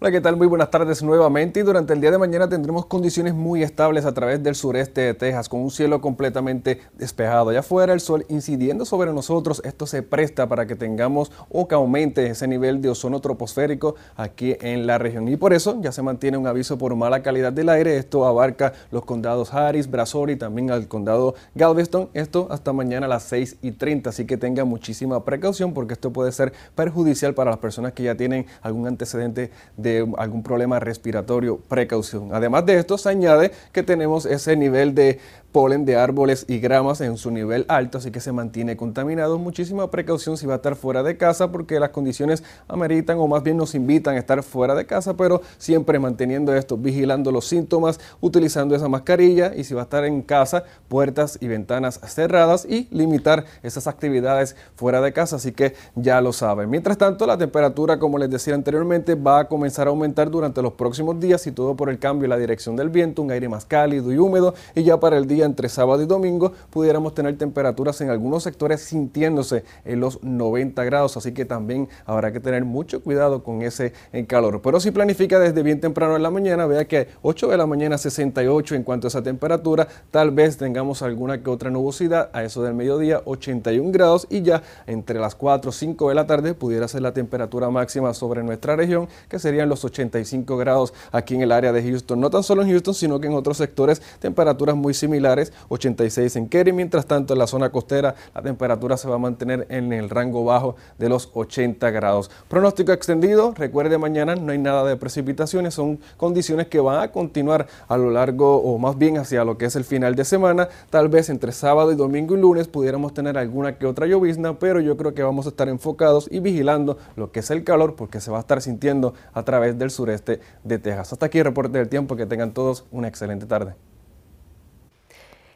Hola, 0.03 0.12
¿qué 0.12 0.19
tal? 0.19 0.36
Muy 0.36 0.48
buenas 0.48 0.69
tardes 0.69 1.01
nuevamente 1.01 1.62
y 1.62 1.63
durante 1.63 1.93
el 1.93 2.01
día 2.01 2.12
de 2.12 2.17
mañana 2.17 2.50
tendremos 2.50 2.88
condiciones 2.88 3.33
muy 3.33 3.63
estables 3.63 4.03
a 4.03 4.13
través 4.13 4.43
del 4.43 4.53
sureste 4.53 5.00
de 5.00 5.13
Texas 5.13 5.48
con 5.48 5.62
un 5.62 5.72
cielo 5.72 6.01
completamente 6.01 6.81
despejado. 6.98 7.51
Allá 7.51 7.62
afuera 7.62 7.93
el 7.93 8.01
sol 8.01 8.25
incidiendo 8.27 8.83
sobre 8.83 9.13
nosotros, 9.13 9.62
esto 9.63 9.88
se 9.88 10.03
presta 10.03 10.50
para 10.50 10.67
que 10.67 10.75
tengamos 10.75 11.31
o 11.50 11.69
que 11.69 11.75
aumente 11.75 12.27
ese 12.27 12.50
nivel 12.50 12.81
de 12.81 12.89
ozono 12.89 13.22
troposférico 13.22 13.95
aquí 14.17 14.57
en 14.60 14.88
la 14.88 14.98
región 14.98 15.29
y 15.29 15.38
por 15.38 15.53
eso 15.53 15.77
ya 15.79 15.93
se 15.93 16.01
mantiene 16.01 16.36
un 16.36 16.48
aviso 16.48 16.77
por 16.77 16.93
mala 16.98 17.24
calidad 17.24 17.53
del 17.53 17.69
aire. 17.69 17.95
Esto 17.95 18.25
abarca 18.25 18.74
los 18.91 19.05
condados 19.05 19.53
Harris, 19.53 19.89
Brazoria 19.89 20.36
y 20.36 20.38
también 20.38 20.69
al 20.69 20.89
condado 20.89 21.36
Galveston. 21.55 22.10
Esto 22.13 22.50
hasta 22.51 22.74
mañana 22.74 23.05
a 23.05 23.10
las 23.10 23.24
6 23.24 23.60
y 23.62 23.72
30, 23.72 24.10
así 24.10 24.25
que 24.25 24.36
tenga 24.36 24.65
muchísima 24.65 25.24
precaución 25.24 25.74
porque 25.74 25.93
esto 25.93 26.12
puede 26.12 26.33
ser 26.33 26.51
perjudicial 26.75 27.33
para 27.33 27.51
las 27.51 27.60
personas 27.62 27.93
que 27.93 28.03
ya 28.03 28.15
tienen 28.15 28.48
algún 28.63 28.86
antecedente 28.86 29.50
de 29.77 29.92
algún 30.17 30.43
problema 30.43 30.79
respiratorio, 30.79 31.57
precaución. 31.57 32.29
Además 32.33 32.65
de 32.65 32.77
esto, 32.79 32.97
se 32.97 33.09
añade 33.09 33.51
que 33.71 33.83
tenemos 33.83 34.25
ese 34.25 34.55
nivel 34.55 34.95
de 34.95 35.19
polen 35.53 35.86
de 35.86 35.95
árboles 35.95 36.45
y 36.50 36.57
gramas 36.60 37.00
en 37.00 37.15
su 37.15 37.29
nivel 37.29 37.65
alto, 37.69 38.00
así 38.00 38.10
que 38.12 38.19
se 38.19 38.31
mantiene 38.31 38.75
contaminado. 38.75 39.38
Muchísima 39.38 39.89
precaución 39.91 40.36
si 40.36 40.48
va 40.48 40.53
a 40.53 40.55
estar 40.57 40.75
fuera 40.75 41.03
de 41.03 41.15
casa 41.15 41.51
porque 41.51 41.79
las 41.79 41.91
condiciones 41.91 42.43
ameritan 42.67 43.19
o 43.19 43.27
más 43.27 43.43
bien 43.43 43.55
nos 43.55 43.75
invitan 43.75 44.15
a 44.15 44.19
estar 44.19 44.41
fuera 44.41 44.74
de 44.74 44.88
casa, 44.88 45.15
pero 45.15 45.41
siempre 45.60 46.00
manteniendo 46.00 46.55
esto, 46.55 46.75
vigilando 46.75 47.31
los 47.31 47.45
síntomas, 47.45 48.00
utilizando 48.19 48.75
esa 48.75 48.89
mascarilla 48.89 49.53
y 49.55 49.63
si 49.63 49.75
va 49.75 49.81
a 49.81 49.83
estar 49.83 50.05
en 50.05 50.24
casa, 50.24 50.63
puertas 50.88 51.38
y 51.39 51.48
ventanas 51.48 52.00
cerradas 52.07 52.65
y 52.65 52.88
limitar 52.89 53.45
esas 53.62 53.86
actividades 53.86 54.55
fuera 54.75 55.01
de 55.01 55.13
casa, 55.13 55.36
así 55.36 55.51
que 55.51 55.75
ya 55.95 56.19
lo 56.19 56.33
saben. 56.33 56.67
Mientras 56.67 56.98
tanto, 56.98 57.27
la 57.27 57.38
temperatura, 57.38 58.00
como 58.00 58.17
les 58.17 58.31
decía 58.31 58.55
anteriormente, 58.55 59.13
va 59.13 59.41
a 59.41 59.48
comenzar 59.48 59.86
a 59.86 59.91
aumentar 59.91 60.31
durante 60.31 60.63
los 60.63 60.74
próximos 60.74 61.19
días 61.19 61.45
y 61.45 61.51
todo 61.51 61.75
por 61.75 61.91
el 61.91 62.00
cambio 62.00 62.25
en 62.25 62.31
la 62.31 62.38
dirección 62.38 62.75
del 62.75 62.89
viento, 62.89 63.22
un 63.22 63.29
aire 63.29 63.48
más 63.48 63.65
cálido 63.65 64.12
y 64.12 64.17
húmedo 64.17 64.55
y 64.74 64.81
ya 64.81 65.00
para 65.00 65.17
el 65.17 65.27
día 65.27 65.42
entre 65.45 65.69
sábado 65.69 66.01
y 66.01 66.05
domingo 66.05 66.53
pudiéramos 66.69 67.13
tener 67.13 67.38
temperaturas 67.38 68.00
en 68.01 68.09
algunos 68.09 68.43
sectores 68.43 68.81
sintiéndose 68.81 69.63
en 69.85 70.00
los 70.00 70.23
90 70.23 70.83
grados, 70.83 71.17
así 71.17 71.33
que 71.33 71.45
también 71.45 71.88
habrá 72.05 72.31
que 72.31 72.39
tener 72.39 72.65
mucho 72.65 73.01
cuidado 73.01 73.43
con 73.43 73.62
ese 73.62 73.93
calor. 74.27 74.62
Pero 74.62 74.79
si 74.79 74.91
planifica 74.91 75.39
desde 75.39 75.63
bien 75.63 75.79
temprano 75.79 76.15
en 76.15 76.23
la 76.23 76.29
mañana, 76.29 76.65
vea 76.65 76.85
que 76.85 77.07
8 77.21 77.47
de 77.47 77.57
la 77.57 77.65
mañana 77.65 77.97
68 77.97 78.75
en 78.75 78.83
cuanto 78.83 79.07
a 79.07 79.09
esa 79.09 79.23
temperatura, 79.23 79.88
tal 80.12 80.31
vez 80.31 80.57
tengamos 80.57 81.01
alguna 81.01 81.41
que 81.41 81.50
otra 81.50 81.69
nubosidad 81.69 82.29
a 82.33 82.43
eso 82.43 82.63
del 82.63 82.73
mediodía 82.73 83.21
81 83.25 83.91
grados 83.91 84.27
y 84.29 84.41
ya 84.41 84.63
entre 84.88 85.19
las 85.19 85.35
4 85.35 85.69
o 85.69 85.73
5 85.73 86.09
de 86.09 86.15
la 86.15 86.27
tarde 86.27 86.53
pudiera 86.53 86.88
ser 86.88 87.01
la 87.01 87.13
temperatura 87.13 87.69
máxima 87.69 88.13
sobre 88.13 88.43
nuestra 88.43 88.75
región, 88.75 89.07
que 89.29 89.39
serían 89.39 89.69
los 89.69 89.83
85 89.83 90.57
grados 90.57 90.93
aquí 91.12 91.35
en 91.35 91.41
el 91.41 91.51
área 91.51 91.71
de 91.71 91.83
Houston. 91.83 92.19
No 92.19 92.29
tan 92.29 92.43
solo 92.43 92.62
en 92.62 92.69
Houston, 92.69 92.93
sino 92.93 93.19
que 93.19 93.27
en 93.27 93.33
otros 93.33 93.57
sectores 93.57 94.01
temperaturas 94.19 94.75
muy 94.75 94.93
similares 94.93 95.32
86 95.69 96.35
en 96.35 96.47
Kerry. 96.47 96.73
Mientras 96.73 97.05
tanto, 97.05 97.33
en 97.33 97.39
la 97.39 97.47
zona 97.47 97.71
costera 97.71 98.15
la 98.33 98.41
temperatura 98.41 98.97
se 98.97 99.07
va 99.07 99.15
a 99.15 99.19
mantener 99.19 99.65
en 99.69 99.93
el 99.93 100.09
rango 100.09 100.45
bajo 100.45 100.75
de 100.97 101.09
los 101.09 101.29
80 101.33 101.89
grados. 101.91 102.29
Pronóstico 102.47 102.91
extendido, 102.91 103.53
recuerde 103.55 103.97
mañana 103.97 104.35
no 104.35 104.51
hay 104.51 104.57
nada 104.57 104.83
de 104.83 104.95
precipitaciones, 104.95 105.73
son 105.73 105.99
condiciones 106.17 106.67
que 106.67 106.79
van 106.79 107.01
a 107.01 107.11
continuar 107.11 107.67
a 107.87 107.97
lo 107.97 108.11
largo 108.11 108.57
o 108.57 108.77
más 108.77 108.97
bien 108.97 109.17
hacia 109.17 109.43
lo 109.43 109.57
que 109.57 109.65
es 109.65 109.75
el 109.75 109.83
final 109.83 110.15
de 110.15 110.25
semana. 110.25 110.69
Tal 110.89 111.09
vez 111.09 111.29
entre 111.29 111.51
sábado 111.51 111.91
y 111.91 111.95
domingo 111.95 112.35
y 112.35 112.39
lunes 112.39 112.67
pudiéramos 112.67 113.13
tener 113.13 113.37
alguna 113.37 113.77
que 113.77 113.85
otra 113.85 114.07
llovizna, 114.07 114.59
pero 114.59 114.79
yo 114.79 114.97
creo 114.97 115.13
que 115.13 115.23
vamos 115.23 115.45
a 115.45 115.49
estar 115.49 115.69
enfocados 115.69 116.27
y 116.31 116.39
vigilando 116.39 116.97
lo 117.15 117.31
que 117.31 117.39
es 117.39 117.51
el 117.51 117.63
calor 117.63 117.95
porque 117.95 118.21
se 118.21 118.31
va 118.31 118.37
a 118.37 118.41
estar 118.41 118.61
sintiendo 118.61 119.13
a 119.33 119.43
través 119.43 119.77
del 119.77 119.91
sureste 119.91 120.39
de 120.63 120.79
Texas. 120.79 121.13
Hasta 121.13 121.25
aquí 121.25 121.39
el 121.39 121.45
reporte 121.45 121.77
del 121.77 121.89
tiempo, 121.89 122.15
que 122.15 122.25
tengan 122.25 122.53
todos 122.53 122.85
una 122.91 123.07
excelente 123.07 123.45
tarde. 123.45 123.75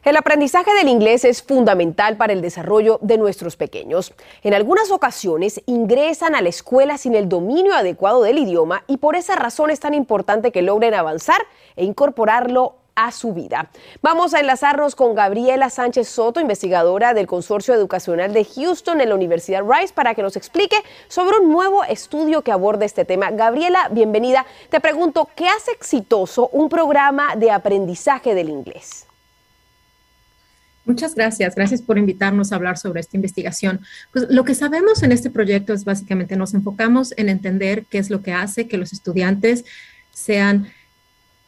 El 0.04 0.16
aprendizaje 0.16 0.72
del 0.74 0.88
inglés 0.88 1.24
es 1.24 1.42
fundamental 1.42 2.16
para 2.16 2.32
el 2.32 2.40
desarrollo 2.40 3.00
de 3.02 3.18
nuestros 3.18 3.56
pequeños. 3.56 4.14
En 4.42 4.54
algunas 4.54 4.92
ocasiones 4.92 5.60
ingresan 5.66 6.36
a 6.36 6.40
la 6.40 6.48
escuela 6.48 6.98
sin 6.98 7.16
el 7.16 7.28
dominio 7.28 7.74
adecuado 7.74 8.22
del 8.22 8.38
idioma 8.38 8.84
y 8.86 8.98
por 8.98 9.16
esa 9.16 9.34
razón 9.34 9.70
es 9.70 9.80
tan 9.80 9.94
importante 9.94 10.52
que 10.52 10.62
logren 10.62 10.94
avanzar 10.94 11.40
e 11.74 11.84
incorporarlo 11.84 12.76
a 12.94 13.10
su 13.10 13.32
vida. 13.32 13.70
Vamos 14.00 14.34
a 14.34 14.40
enlazarnos 14.40 14.94
con 14.94 15.14
Gabriela 15.14 15.68
Sánchez 15.68 16.08
Soto, 16.08 16.40
investigadora 16.40 17.12
del 17.12 17.26
Consorcio 17.26 17.74
Educacional 17.74 18.32
de 18.32 18.44
Houston 18.44 19.00
en 19.00 19.08
la 19.08 19.14
Universidad 19.16 19.62
Rice, 19.64 19.94
para 19.94 20.14
que 20.14 20.22
nos 20.22 20.36
explique 20.36 20.76
sobre 21.08 21.38
un 21.38 21.50
nuevo 21.50 21.82
estudio 21.84 22.42
que 22.42 22.52
aborda 22.52 22.84
este 22.84 23.04
tema. 23.04 23.30
Gabriela, 23.30 23.88
bienvenida. 23.90 24.46
Te 24.68 24.80
pregunto, 24.80 25.28
¿qué 25.34 25.48
hace 25.48 25.72
exitoso 25.72 26.50
un 26.52 26.68
programa 26.68 27.34
de 27.36 27.50
aprendizaje 27.50 28.34
del 28.34 28.48
inglés? 28.48 29.07
Muchas 30.88 31.14
gracias. 31.14 31.54
Gracias 31.54 31.82
por 31.82 31.98
invitarnos 31.98 32.50
a 32.50 32.56
hablar 32.56 32.78
sobre 32.78 33.00
esta 33.00 33.14
investigación. 33.18 33.80
Pues 34.10 34.24
lo 34.30 34.42
que 34.44 34.54
sabemos 34.54 35.02
en 35.02 35.12
este 35.12 35.28
proyecto 35.28 35.74
es 35.74 35.84
básicamente 35.84 36.34
nos 36.34 36.54
enfocamos 36.54 37.12
en 37.18 37.28
entender 37.28 37.84
qué 37.90 37.98
es 37.98 38.08
lo 38.08 38.22
que 38.22 38.32
hace 38.32 38.68
que 38.68 38.78
los 38.78 38.94
estudiantes 38.94 39.66
sean 40.10 40.68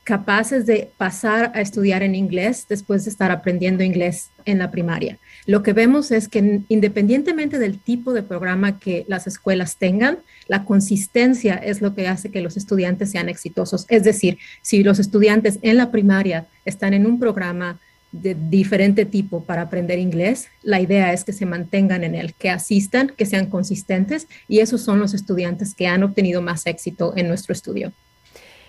capaces 0.05 0.67
de 0.67 0.91
pasar 0.99 1.53
a 1.55 1.63
estudiar 1.63 2.03
en 2.03 2.15
inglés 2.15 2.67
después 2.69 3.05
de 3.05 3.11
estar 3.11 3.31
aprendiendo 3.31 3.83
inglés 3.83 4.29
en 4.45 4.59
la 4.59 4.71
primaria. 4.71 5.19
Lo 5.47 5.63
que 5.63 5.73
vemos 5.73 6.11
es 6.11 6.29
que 6.29 6.61
independientemente 6.69 7.59
del 7.59 7.79
tipo 7.79 8.13
de 8.13 8.23
programa 8.23 8.79
que 8.79 9.07
las 9.09 9.27
escuelas 9.27 9.77
tengan, 9.77 10.19
la 10.49 10.67
consistencia 10.67 11.55
es 11.55 11.81
lo 11.81 11.95
que 11.95 12.09
hace 12.09 12.31
que 12.31 12.43
los 12.43 12.59
estudiantes 12.59 13.11
sean 13.11 13.31
exitosos. 13.31 13.87
Es 13.89 14.05
decir, 14.05 14.37
si 14.61 14.83
los 14.83 14.99
estudiantes 14.99 15.59
en 15.63 15.79
la 15.79 15.91
primaria 15.91 16.47
están 16.67 16.93
en 16.93 17.07
un 17.07 17.19
programa 17.19 17.81
de 18.13 18.35
diferente 18.35 19.05
tipo 19.05 19.45
para 19.45 19.63
aprender 19.63 19.99
inglés. 19.99 20.49
La 20.63 20.81
idea 20.81 21.13
es 21.13 21.25
que 21.25 21.33
se 21.33 21.47
mantengan 21.47 22.05
en 22.05 22.15
él, 22.15 22.35
que 22.35 22.51
asistan, 22.51 23.13
que 23.17 23.27
sean 23.27 23.47
consistentes 23.47 24.27
y 24.49 24.61
esos 24.61 24.83
son 24.83 24.99
los 24.99 25.15
estudiantes 25.15 25.75
que 25.75 25.87
han 25.87 26.03
obtenido 26.03 26.43
más 26.43 26.67
éxito 26.67 27.13
en 27.17 27.29
nuestro 27.29 27.53
estudio. 27.53 27.93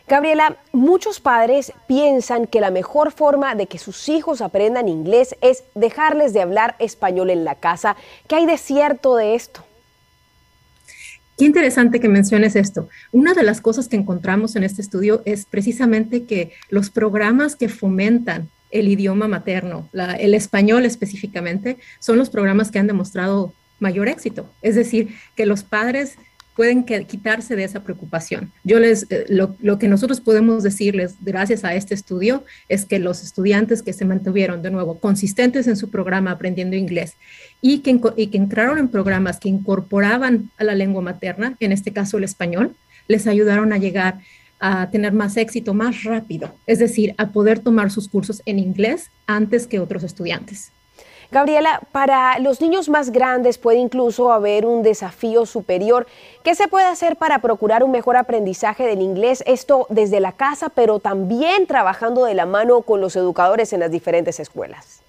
Gabriela, 0.08 0.58
muchos 0.74 1.20
padres 1.20 1.72
piensan 1.88 2.46
que 2.46 2.60
la 2.60 2.72
mejor 2.72 3.12
forma 3.12 3.56
de 3.56 3.68
que 3.68 3.78
sus 3.78 4.10
hijos 4.10 4.42
aprendan 4.42 4.90
inglés 4.90 5.36
es 5.42 5.64
dejarles 5.74 6.34
de 6.34 6.42
hablar 6.42 6.76
español 6.80 7.30
en 7.30 7.46
la 7.46 7.56
casa. 7.56 7.96
¿Qué 8.28 8.36
hay 8.36 8.46
de 8.46 8.58
cierto 8.58 9.16
de 9.16 9.36
esto? 9.36 9.64
Qué 11.38 11.46
interesante 11.46 12.00
que 12.00 12.10
menciones 12.10 12.56
esto. 12.56 12.90
Una 13.12 13.34
de 13.34 13.44
las 13.44 13.62
cosas 13.62 13.88
que 13.88 13.96
encontramos 13.96 14.56
en 14.56 14.64
este 14.64 14.82
estudio 14.82 15.22
es 15.26 15.46
precisamente 15.46 16.26
que 16.26 16.52
los 16.70 16.90
programas 16.90 17.56
que 17.56 17.70
fomentan 17.70 18.50
el 18.72 18.88
idioma 18.88 19.28
materno, 19.28 19.90
el 20.20 20.34
español 20.34 20.86
específicamente, 20.86 21.78
son 22.00 22.18
los 22.18 22.30
programas 22.30 22.72
que 22.72 22.80
han 22.80 22.88
demostrado 22.88 23.54
mayor 23.80 24.08
éxito. 24.08 24.50
Es 24.62 24.76
decir, 24.76 25.10
que 25.36 25.46
los 25.46 25.64
padres 25.64 26.18
pueden 26.56 26.84
quitarse 26.84 27.56
de 27.56 27.64
esa 27.64 27.84
preocupación. 27.84 28.52
Yo 28.64 28.80
les, 28.80 29.08
eh, 29.10 29.26
lo, 29.30 29.80
que 29.80 29.88
nosotros 29.88 30.20
podemos 30.20 30.64
decirles 30.64 31.16
gracias 31.22 31.64
a 31.64 31.74
este 31.76 31.96
estudio 31.96 32.44
es 32.68 32.86
que 32.86 33.00
los 33.00 33.24
estudiantes 33.24 33.82
que 33.82 33.94
se 33.94 34.06
mantuvieron 34.06 34.62
de 34.62 34.70
nuevo 34.70 35.00
consistentes 35.00 35.68
en 35.68 35.78
su 35.78 35.90
programa 35.90 36.32
aprendiendo 36.32 36.76
inglés 36.76 37.16
y 37.62 37.80
que, 37.80 38.00
y 38.18 38.28
que 38.28 38.38
entraron 38.38 38.78
en 38.78 38.90
programas 38.90 39.40
que 39.40 39.50
incorporaban 39.50 40.52
a 40.58 40.64
la 40.64 40.76
lengua 40.76 41.02
materna, 41.02 41.56
en 41.60 41.72
este 41.72 41.94
caso 41.94 42.18
el 42.18 42.26
español, 42.26 42.76
les 43.08 43.28
ayudaron 43.28 43.72
a 43.74 43.78
llegar 43.78 44.20
a 44.62 44.90
tener 44.90 45.12
más 45.12 45.36
éxito 45.36 45.74
más 45.74 46.04
rápido, 46.04 46.52
es 46.68 46.80
decir, 46.80 47.14
a 47.18 47.28
poder 47.28 47.60
tomar 47.60 47.92
sus 47.92 48.08
cursos 48.08 48.42
en 48.46 48.60
inglés 48.60 49.10
antes 49.28 49.68
que 49.68 49.80
otros 49.80 50.04
estudiantes. 50.04 50.72
Gabriela, 51.32 51.82
para 51.94 52.40
los 52.40 52.60
niños 52.60 52.90
más 52.90 53.10
grandes 53.10 53.58
puede 53.58 53.78
incluso 53.78 54.34
haber 54.34 54.66
un 54.66 54.84
desafío 54.84 55.46
superior. 55.46 56.06
¿Qué 56.44 56.56
se 56.56 56.68
puede 56.68 56.86
hacer 56.86 57.16
para 57.16 57.40
procurar 57.40 57.84
un 57.84 57.92
mejor 57.92 58.18
aprendizaje 58.18 58.86
del 58.86 59.02
inglés? 59.02 59.42
Esto 59.48 59.88
desde 59.90 60.20
la 60.20 60.34
casa, 60.34 60.68
pero 60.68 61.00
también 61.00 61.68
trabajando 61.68 62.26
de 62.26 62.34
la 62.34 62.46
mano 62.46 62.82
con 62.82 63.00
los 63.00 63.16
educadores 63.16 63.72
en 63.72 63.80
las 63.80 63.92
diferentes 63.92 64.42
escuelas. 64.42 65.02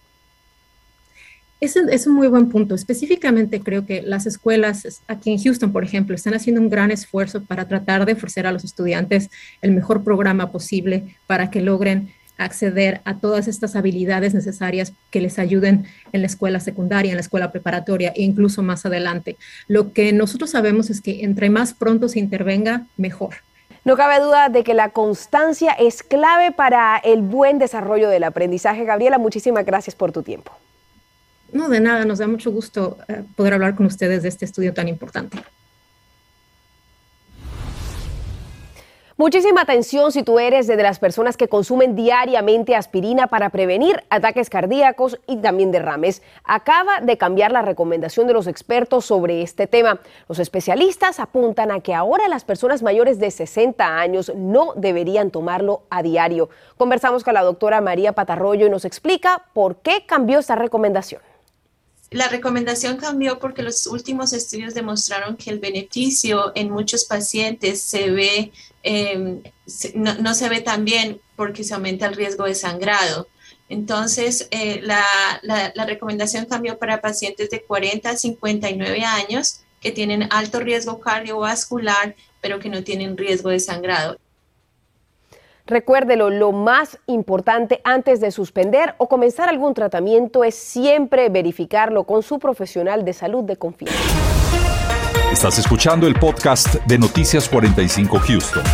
Es 1.62 2.08
un 2.08 2.14
muy 2.14 2.26
buen 2.26 2.48
punto. 2.48 2.74
Específicamente 2.74 3.60
creo 3.60 3.86
que 3.86 4.02
las 4.02 4.26
escuelas 4.26 5.00
aquí 5.06 5.30
en 5.30 5.38
Houston, 5.38 5.70
por 5.70 5.84
ejemplo, 5.84 6.16
están 6.16 6.34
haciendo 6.34 6.60
un 6.60 6.68
gran 6.68 6.90
esfuerzo 6.90 7.40
para 7.40 7.68
tratar 7.68 8.04
de 8.04 8.14
ofrecer 8.14 8.48
a 8.48 8.52
los 8.52 8.64
estudiantes 8.64 9.30
el 9.60 9.70
mejor 9.70 10.02
programa 10.02 10.50
posible 10.50 11.16
para 11.28 11.52
que 11.52 11.60
logren 11.60 12.12
acceder 12.36 13.00
a 13.04 13.18
todas 13.18 13.46
estas 13.46 13.76
habilidades 13.76 14.34
necesarias 14.34 14.92
que 15.12 15.20
les 15.20 15.38
ayuden 15.38 15.86
en 16.12 16.22
la 16.22 16.26
escuela 16.26 16.58
secundaria, 16.58 17.12
en 17.12 17.16
la 17.16 17.20
escuela 17.20 17.52
preparatoria 17.52 18.12
e 18.16 18.24
incluso 18.24 18.64
más 18.64 18.84
adelante. 18.84 19.36
Lo 19.68 19.92
que 19.92 20.12
nosotros 20.12 20.50
sabemos 20.50 20.90
es 20.90 21.00
que 21.00 21.22
entre 21.22 21.48
más 21.48 21.74
pronto 21.74 22.08
se 22.08 22.18
intervenga, 22.18 22.86
mejor. 22.96 23.36
No 23.84 23.96
cabe 23.96 24.18
duda 24.18 24.48
de 24.48 24.64
que 24.64 24.74
la 24.74 24.88
constancia 24.88 25.70
es 25.78 26.02
clave 26.02 26.50
para 26.50 26.96
el 26.96 27.22
buen 27.22 27.60
desarrollo 27.60 28.08
del 28.08 28.24
aprendizaje. 28.24 28.84
Gabriela, 28.84 29.18
muchísimas 29.18 29.64
gracias 29.64 29.94
por 29.94 30.10
tu 30.10 30.24
tiempo. 30.24 30.50
No, 31.52 31.68
de 31.68 31.80
nada, 31.80 32.04
nos 32.04 32.18
da 32.18 32.26
mucho 32.26 32.50
gusto 32.50 32.96
eh, 33.08 33.22
poder 33.36 33.54
hablar 33.54 33.74
con 33.76 33.86
ustedes 33.86 34.22
de 34.22 34.28
este 34.28 34.46
estudio 34.46 34.72
tan 34.72 34.88
importante. 34.88 35.38
Muchísima 39.18 39.60
atención 39.60 40.10
si 40.10 40.24
tú 40.24 40.40
eres 40.40 40.66
de 40.66 40.76
las 40.76 40.98
personas 40.98 41.36
que 41.36 41.46
consumen 41.46 41.94
diariamente 41.94 42.74
aspirina 42.74 43.28
para 43.28 43.50
prevenir 43.50 44.02
ataques 44.10 44.50
cardíacos 44.50 45.20
y 45.28 45.36
también 45.36 45.70
derrames. 45.70 46.22
Acaba 46.42 47.00
de 47.00 47.18
cambiar 47.18 47.52
la 47.52 47.62
recomendación 47.62 48.26
de 48.26 48.32
los 48.32 48.48
expertos 48.48 49.04
sobre 49.04 49.42
este 49.42 49.68
tema. 49.68 50.00
Los 50.28 50.40
especialistas 50.40 51.20
apuntan 51.20 51.70
a 51.70 51.80
que 51.80 51.94
ahora 51.94 52.26
las 52.26 52.44
personas 52.44 52.82
mayores 52.82 53.20
de 53.20 53.30
60 53.30 53.96
años 53.96 54.32
no 54.34 54.72
deberían 54.74 55.30
tomarlo 55.30 55.82
a 55.88 56.02
diario. 56.02 56.48
Conversamos 56.76 57.22
con 57.22 57.34
la 57.34 57.42
doctora 57.42 57.80
María 57.80 58.14
Patarroyo 58.14 58.66
y 58.66 58.70
nos 58.70 58.84
explica 58.84 59.44
por 59.52 59.76
qué 59.76 60.04
cambió 60.04 60.40
esta 60.40 60.56
recomendación. 60.56 61.20
La 62.12 62.28
recomendación 62.28 62.96
cambió 62.96 63.38
porque 63.38 63.62
los 63.62 63.86
últimos 63.86 64.32
estudios 64.32 64.74
demostraron 64.74 65.36
que 65.36 65.50
el 65.50 65.58
beneficio 65.58 66.52
en 66.54 66.70
muchos 66.70 67.04
pacientes 67.04 67.82
se 67.82 68.10
ve, 68.10 68.52
em, 68.82 69.42
no, 69.94 70.34
se 70.34 70.48
ve 70.48 70.60
tan 70.60 70.84
bien 70.84 71.20
porque 71.36 71.64
se 71.64 71.74
aumenta 71.74 72.06
el 72.06 72.14
riesgo 72.14 72.44
de 72.44 72.54
sangrado. 72.54 73.28
Entonces, 73.68 74.48
eh, 74.50 74.80
la, 74.82 75.04
la 75.42 75.86
recomendación 75.86 76.44
cambió 76.44 76.78
para 76.78 77.00
pacientes 77.00 77.48
de 77.50 77.62
40 77.62 78.10
a 78.10 78.16
59 78.16 79.04
años 79.04 79.60
que 79.80 79.90
tienen 79.90 80.28
alto 80.30 80.60
riesgo 80.60 81.00
cardiovascular, 81.00 82.14
pero 82.40 82.60
que 82.60 82.68
no 82.68 82.84
tienen 82.84 83.16
riesgo 83.16 83.50
de 83.50 83.60
sangrado. 83.60 84.18
Recuérdelo, 85.66 86.28
lo 86.28 86.50
más 86.50 86.98
importante 87.06 87.80
antes 87.84 88.20
de 88.20 88.32
suspender 88.32 88.96
o 88.98 89.08
comenzar 89.08 89.48
algún 89.48 89.74
tratamiento 89.74 90.42
es 90.42 90.56
siempre 90.56 91.28
verificarlo 91.28 92.02
con 92.02 92.24
su 92.24 92.40
profesional 92.40 93.04
de 93.04 93.12
salud 93.12 93.44
de 93.44 93.56
confianza. 93.56 93.96
Estás 95.30 95.60
escuchando 95.60 96.08
el 96.08 96.14
podcast 96.14 96.74
de 96.86 96.98
Noticias 96.98 97.48
45 97.48 98.18
Houston. 98.18 98.64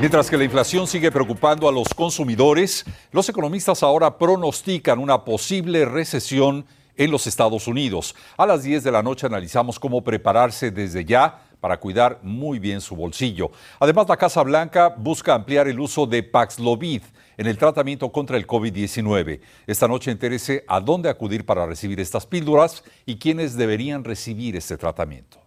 Mientras 0.00 0.28
que 0.28 0.36
la 0.36 0.44
inflación 0.44 0.86
sigue 0.86 1.10
preocupando 1.10 1.66
a 1.66 1.72
los 1.72 1.88
consumidores, 1.94 2.84
los 3.10 3.26
economistas 3.30 3.82
ahora 3.82 4.18
pronostican 4.18 4.98
una 4.98 5.24
posible 5.24 5.86
recesión 5.86 6.66
en 6.96 7.10
los 7.10 7.26
Estados 7.26 7.66
Unidos. 7.66 8.14
A 8.36 8.44
las 8.44 8.62
10 8.62 8.84
de 8.84 8.92
la 8.92 9.02
noche 9.02 9.26
analizamos 9.26 9.78
cómo 9.78 10.02
prepararse 10.02 10.70
desde 10.70 11.06
ya 11.06 11.45
para 11.66 11.80
cuidar 11.80 12.20
muy 12.22 12.60
bien 12.60 12.80
su 12.80 12.94
bolsillo. 12.94 13.50
Además, 13.80 14.08
la 14.08 14.16
Casa 14.16 14.40
Blanca 14.44 14.94
busca 14.96 15.34
ampliar 15.34 15.66
el 15.66 15.80
uso 15.80 16.06
de 16.06 16.22
Paxlovid 16.22 17.02
en 17.36 17.46
el 17.48 17.58
tratamiento 17.58 18.12
contra 18.12 18.36
el 18.36 18.46
COVID-19. 18.46 19.40
Esta 19.66 19.88
noche 19.88 20.12
entérese 20.12 20.64
a 20.68 20.78
dónde 20.78 21.08
acudir 21.08 21.44
para 21.44 21.66
recibir 21.66 21.98
estas 21.98 22.24
píldoras 22.24 22.84
y 23.04 23.18
quiénes 23.18 23.56
deberían 23.56 24.04
recibir 24.04 24.54
este 24.54 24.76
tratamiento. 24.76 25.45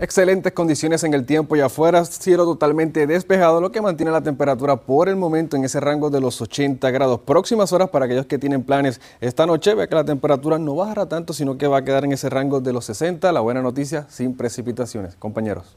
Excelentes 0.00 0.52
condiciones 0.52 1.02
en 1.02 1.12
el 1.12 1.26
tiempo 1.26 1.56
y 1.56 1.60
afuera, 1.60 2.04
cielo 2.04 2.44
totalmente 2.44 3.04
despejado, 3.08 3.60
lo 3.60 3.72
que 3.72 3.80
mantiene 3.80 4.12
la 4.12 4.20
temperatura 4.20 4.76
por 4.76 5.08
el 5.08 5.16
momento 5.16 5.56
en 5.56 5.64
ese 5.64 5.80
rango 5.80 6.08
de 6.08 6.20
los 6.20 6.40
80 6.40 6.88
grados. 6.92 7.18
Próximas 7.22 7.72
horas 7.72 7.90
para 7.90 8.04
aquellos 8.04 8.26
que 8.26 8.38
tienen 8.38 8.62
planes 8.62 9.00
esta 9.20 9.44
noche, 9.44 9.74
ve 9.74 9.88
que 9.88 9.96
la 9.96 10.04
temperatura 10.04 10.56
no 10.56 10.76
bajará 10.76 11.06
tanto, 11.06 11.32
sino 11.32 11.58
que 11.58 11.66
va 11.66 11.78
a 11.78 11.84
quedar 11.84 12.04
en 12.04 12.12
ese 12.12 12.30
rango 12.30 12.60
de 12.60 12.72
los 12.72 12.84
60. 12.84 13.32
La 13.32 13.40
buena 13.40 13.60
noticia, 13.60 14.06
sin 14.08 14.36
precipitaciones. 14.36 15.16
Compañeros. 15.16 15.76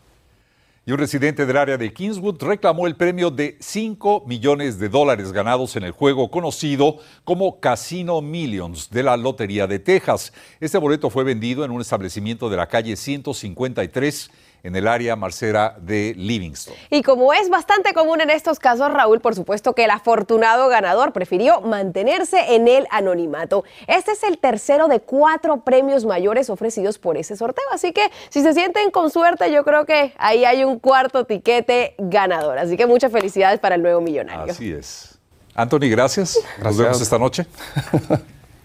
Y 0.84 0.92
un 0.92 0.98
residente 0.98 1.46
del 1.46 1.58
área 1.58 1.78
de 1.78 1.94
Kingswood 1.94 2.42
reclamó 2.42 2.88
el 2.88 2.96
premio 2.96 3.30
de 3.30 3.56
5 3.60 4.24
millones 4.26 4.80
de 4.80 4.90
dólares 4.90 5.32
ganados 5.32 5.76
en 5.76 5.84
el 5.84 5.92
juego 5.92 6.32
conocido 6.32 6.98
como 7.24 7.60
Casino 7.60 8.20
Millions 8.24 8.90
de 8.90 9.04
la 9.04 9.16
Lotería 9.16 9.68
de 9.68 9.78
Texas. 9.78 10.34
Este 10.60 10.80
boleto 10.80 11.12
fue 11.12 11.24
vendido 11.24 11.64
en 11.64 11.70
un 11.70 11.82
establecimiento 11.82 12.50
de 12.50 12.58
la 12.58 12.68
calle 12.68 12.96
153 12.96 14.32
en 14.64 14.76
el 14.76 14.88
área 14.88 15.16
marcera 15.16 15.76
de 15.80 16.14
Livingston. 16.18 16.74
Y 16.90 17.02
como 17.04 17.34
es 17.34 17.50
bastante 17.50 17.94
común 17.94 18.22
en 18.22 18.30
estos 18.30 18.60
casos, 18.60 18.92
Raúl, 18.92 19.20
por 19.20 19.36
supuesto 19.36 19.74
que 19.74 19.86
el 19.86 19.90
afortunado 19.90 20.68
ganador 20.68 21.14
prefirió 21.14 21.62
mantenerse 21.62 22.56
en 22.56 22.68
el 22.68 22.88
anonimato. 22.92 23.64
Este 23.88 24.12
es 24.12 24.24
el 24.24 24.38
tercero 24.38 24.88
de 24.88 25.00
cuatro 25.00 25.62
premios 25.62 26.06
mayores 26.06 26.50
ofrecidos 26.50 26.98
por 26.98 27.18
ese 27.18 27.36
sorteo, 27.36 27.66
así 27.72 27.92
que 27.92 28.12
si 28.30 28.42
se 28.42 28.54
sienten 28.54 28.92
con 28.92 29.10
suerte, 29.10 29.52
yo 29.52 29.64
creo 29.64 29.86
que 29.86 30.14
ahí 30.18 30.46
hay 30.46 30.64
un 30.64 30.80
cuarto 30.80 31.26
tiquete 31.26 31.96
ganador. 31.98 32.58
Así 32.58 32.78
que 32.78 32.86
muchas 32.86 33.12
felicidades 33.12 33.60
para 33.60 33.76
el 33.76 33.82
nuevo 33.82 34.02
millonario. 34.02 34.52
Así 34.52 34.72
es. 34.72 35.18
Anthony, 35.56 35.90
gracias. 35.90 36.40
Nos 36.64 36.78
vemos 36.78 37.02
esta 37.02 37.18
noche. 37.18 37.46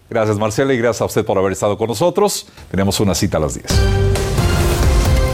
Gracias, 0.09 0.37
Marcela, 0.37 0.73
y 0.73 0.77
gracias 0.77 1.01
a 1.01 1.05
usted 1.05 1.25
por 1.25 1.37
haber 1.37 1.51
estado 1.51 1.77
con 1.77 1.87
nosotros. 1.87 2.47
Tenemos 2.71 2.97
una 3.01 3.13
cita 3.13 3.35
a 3.35 3.41
las 3.41 3.55
10. 3.55 4.16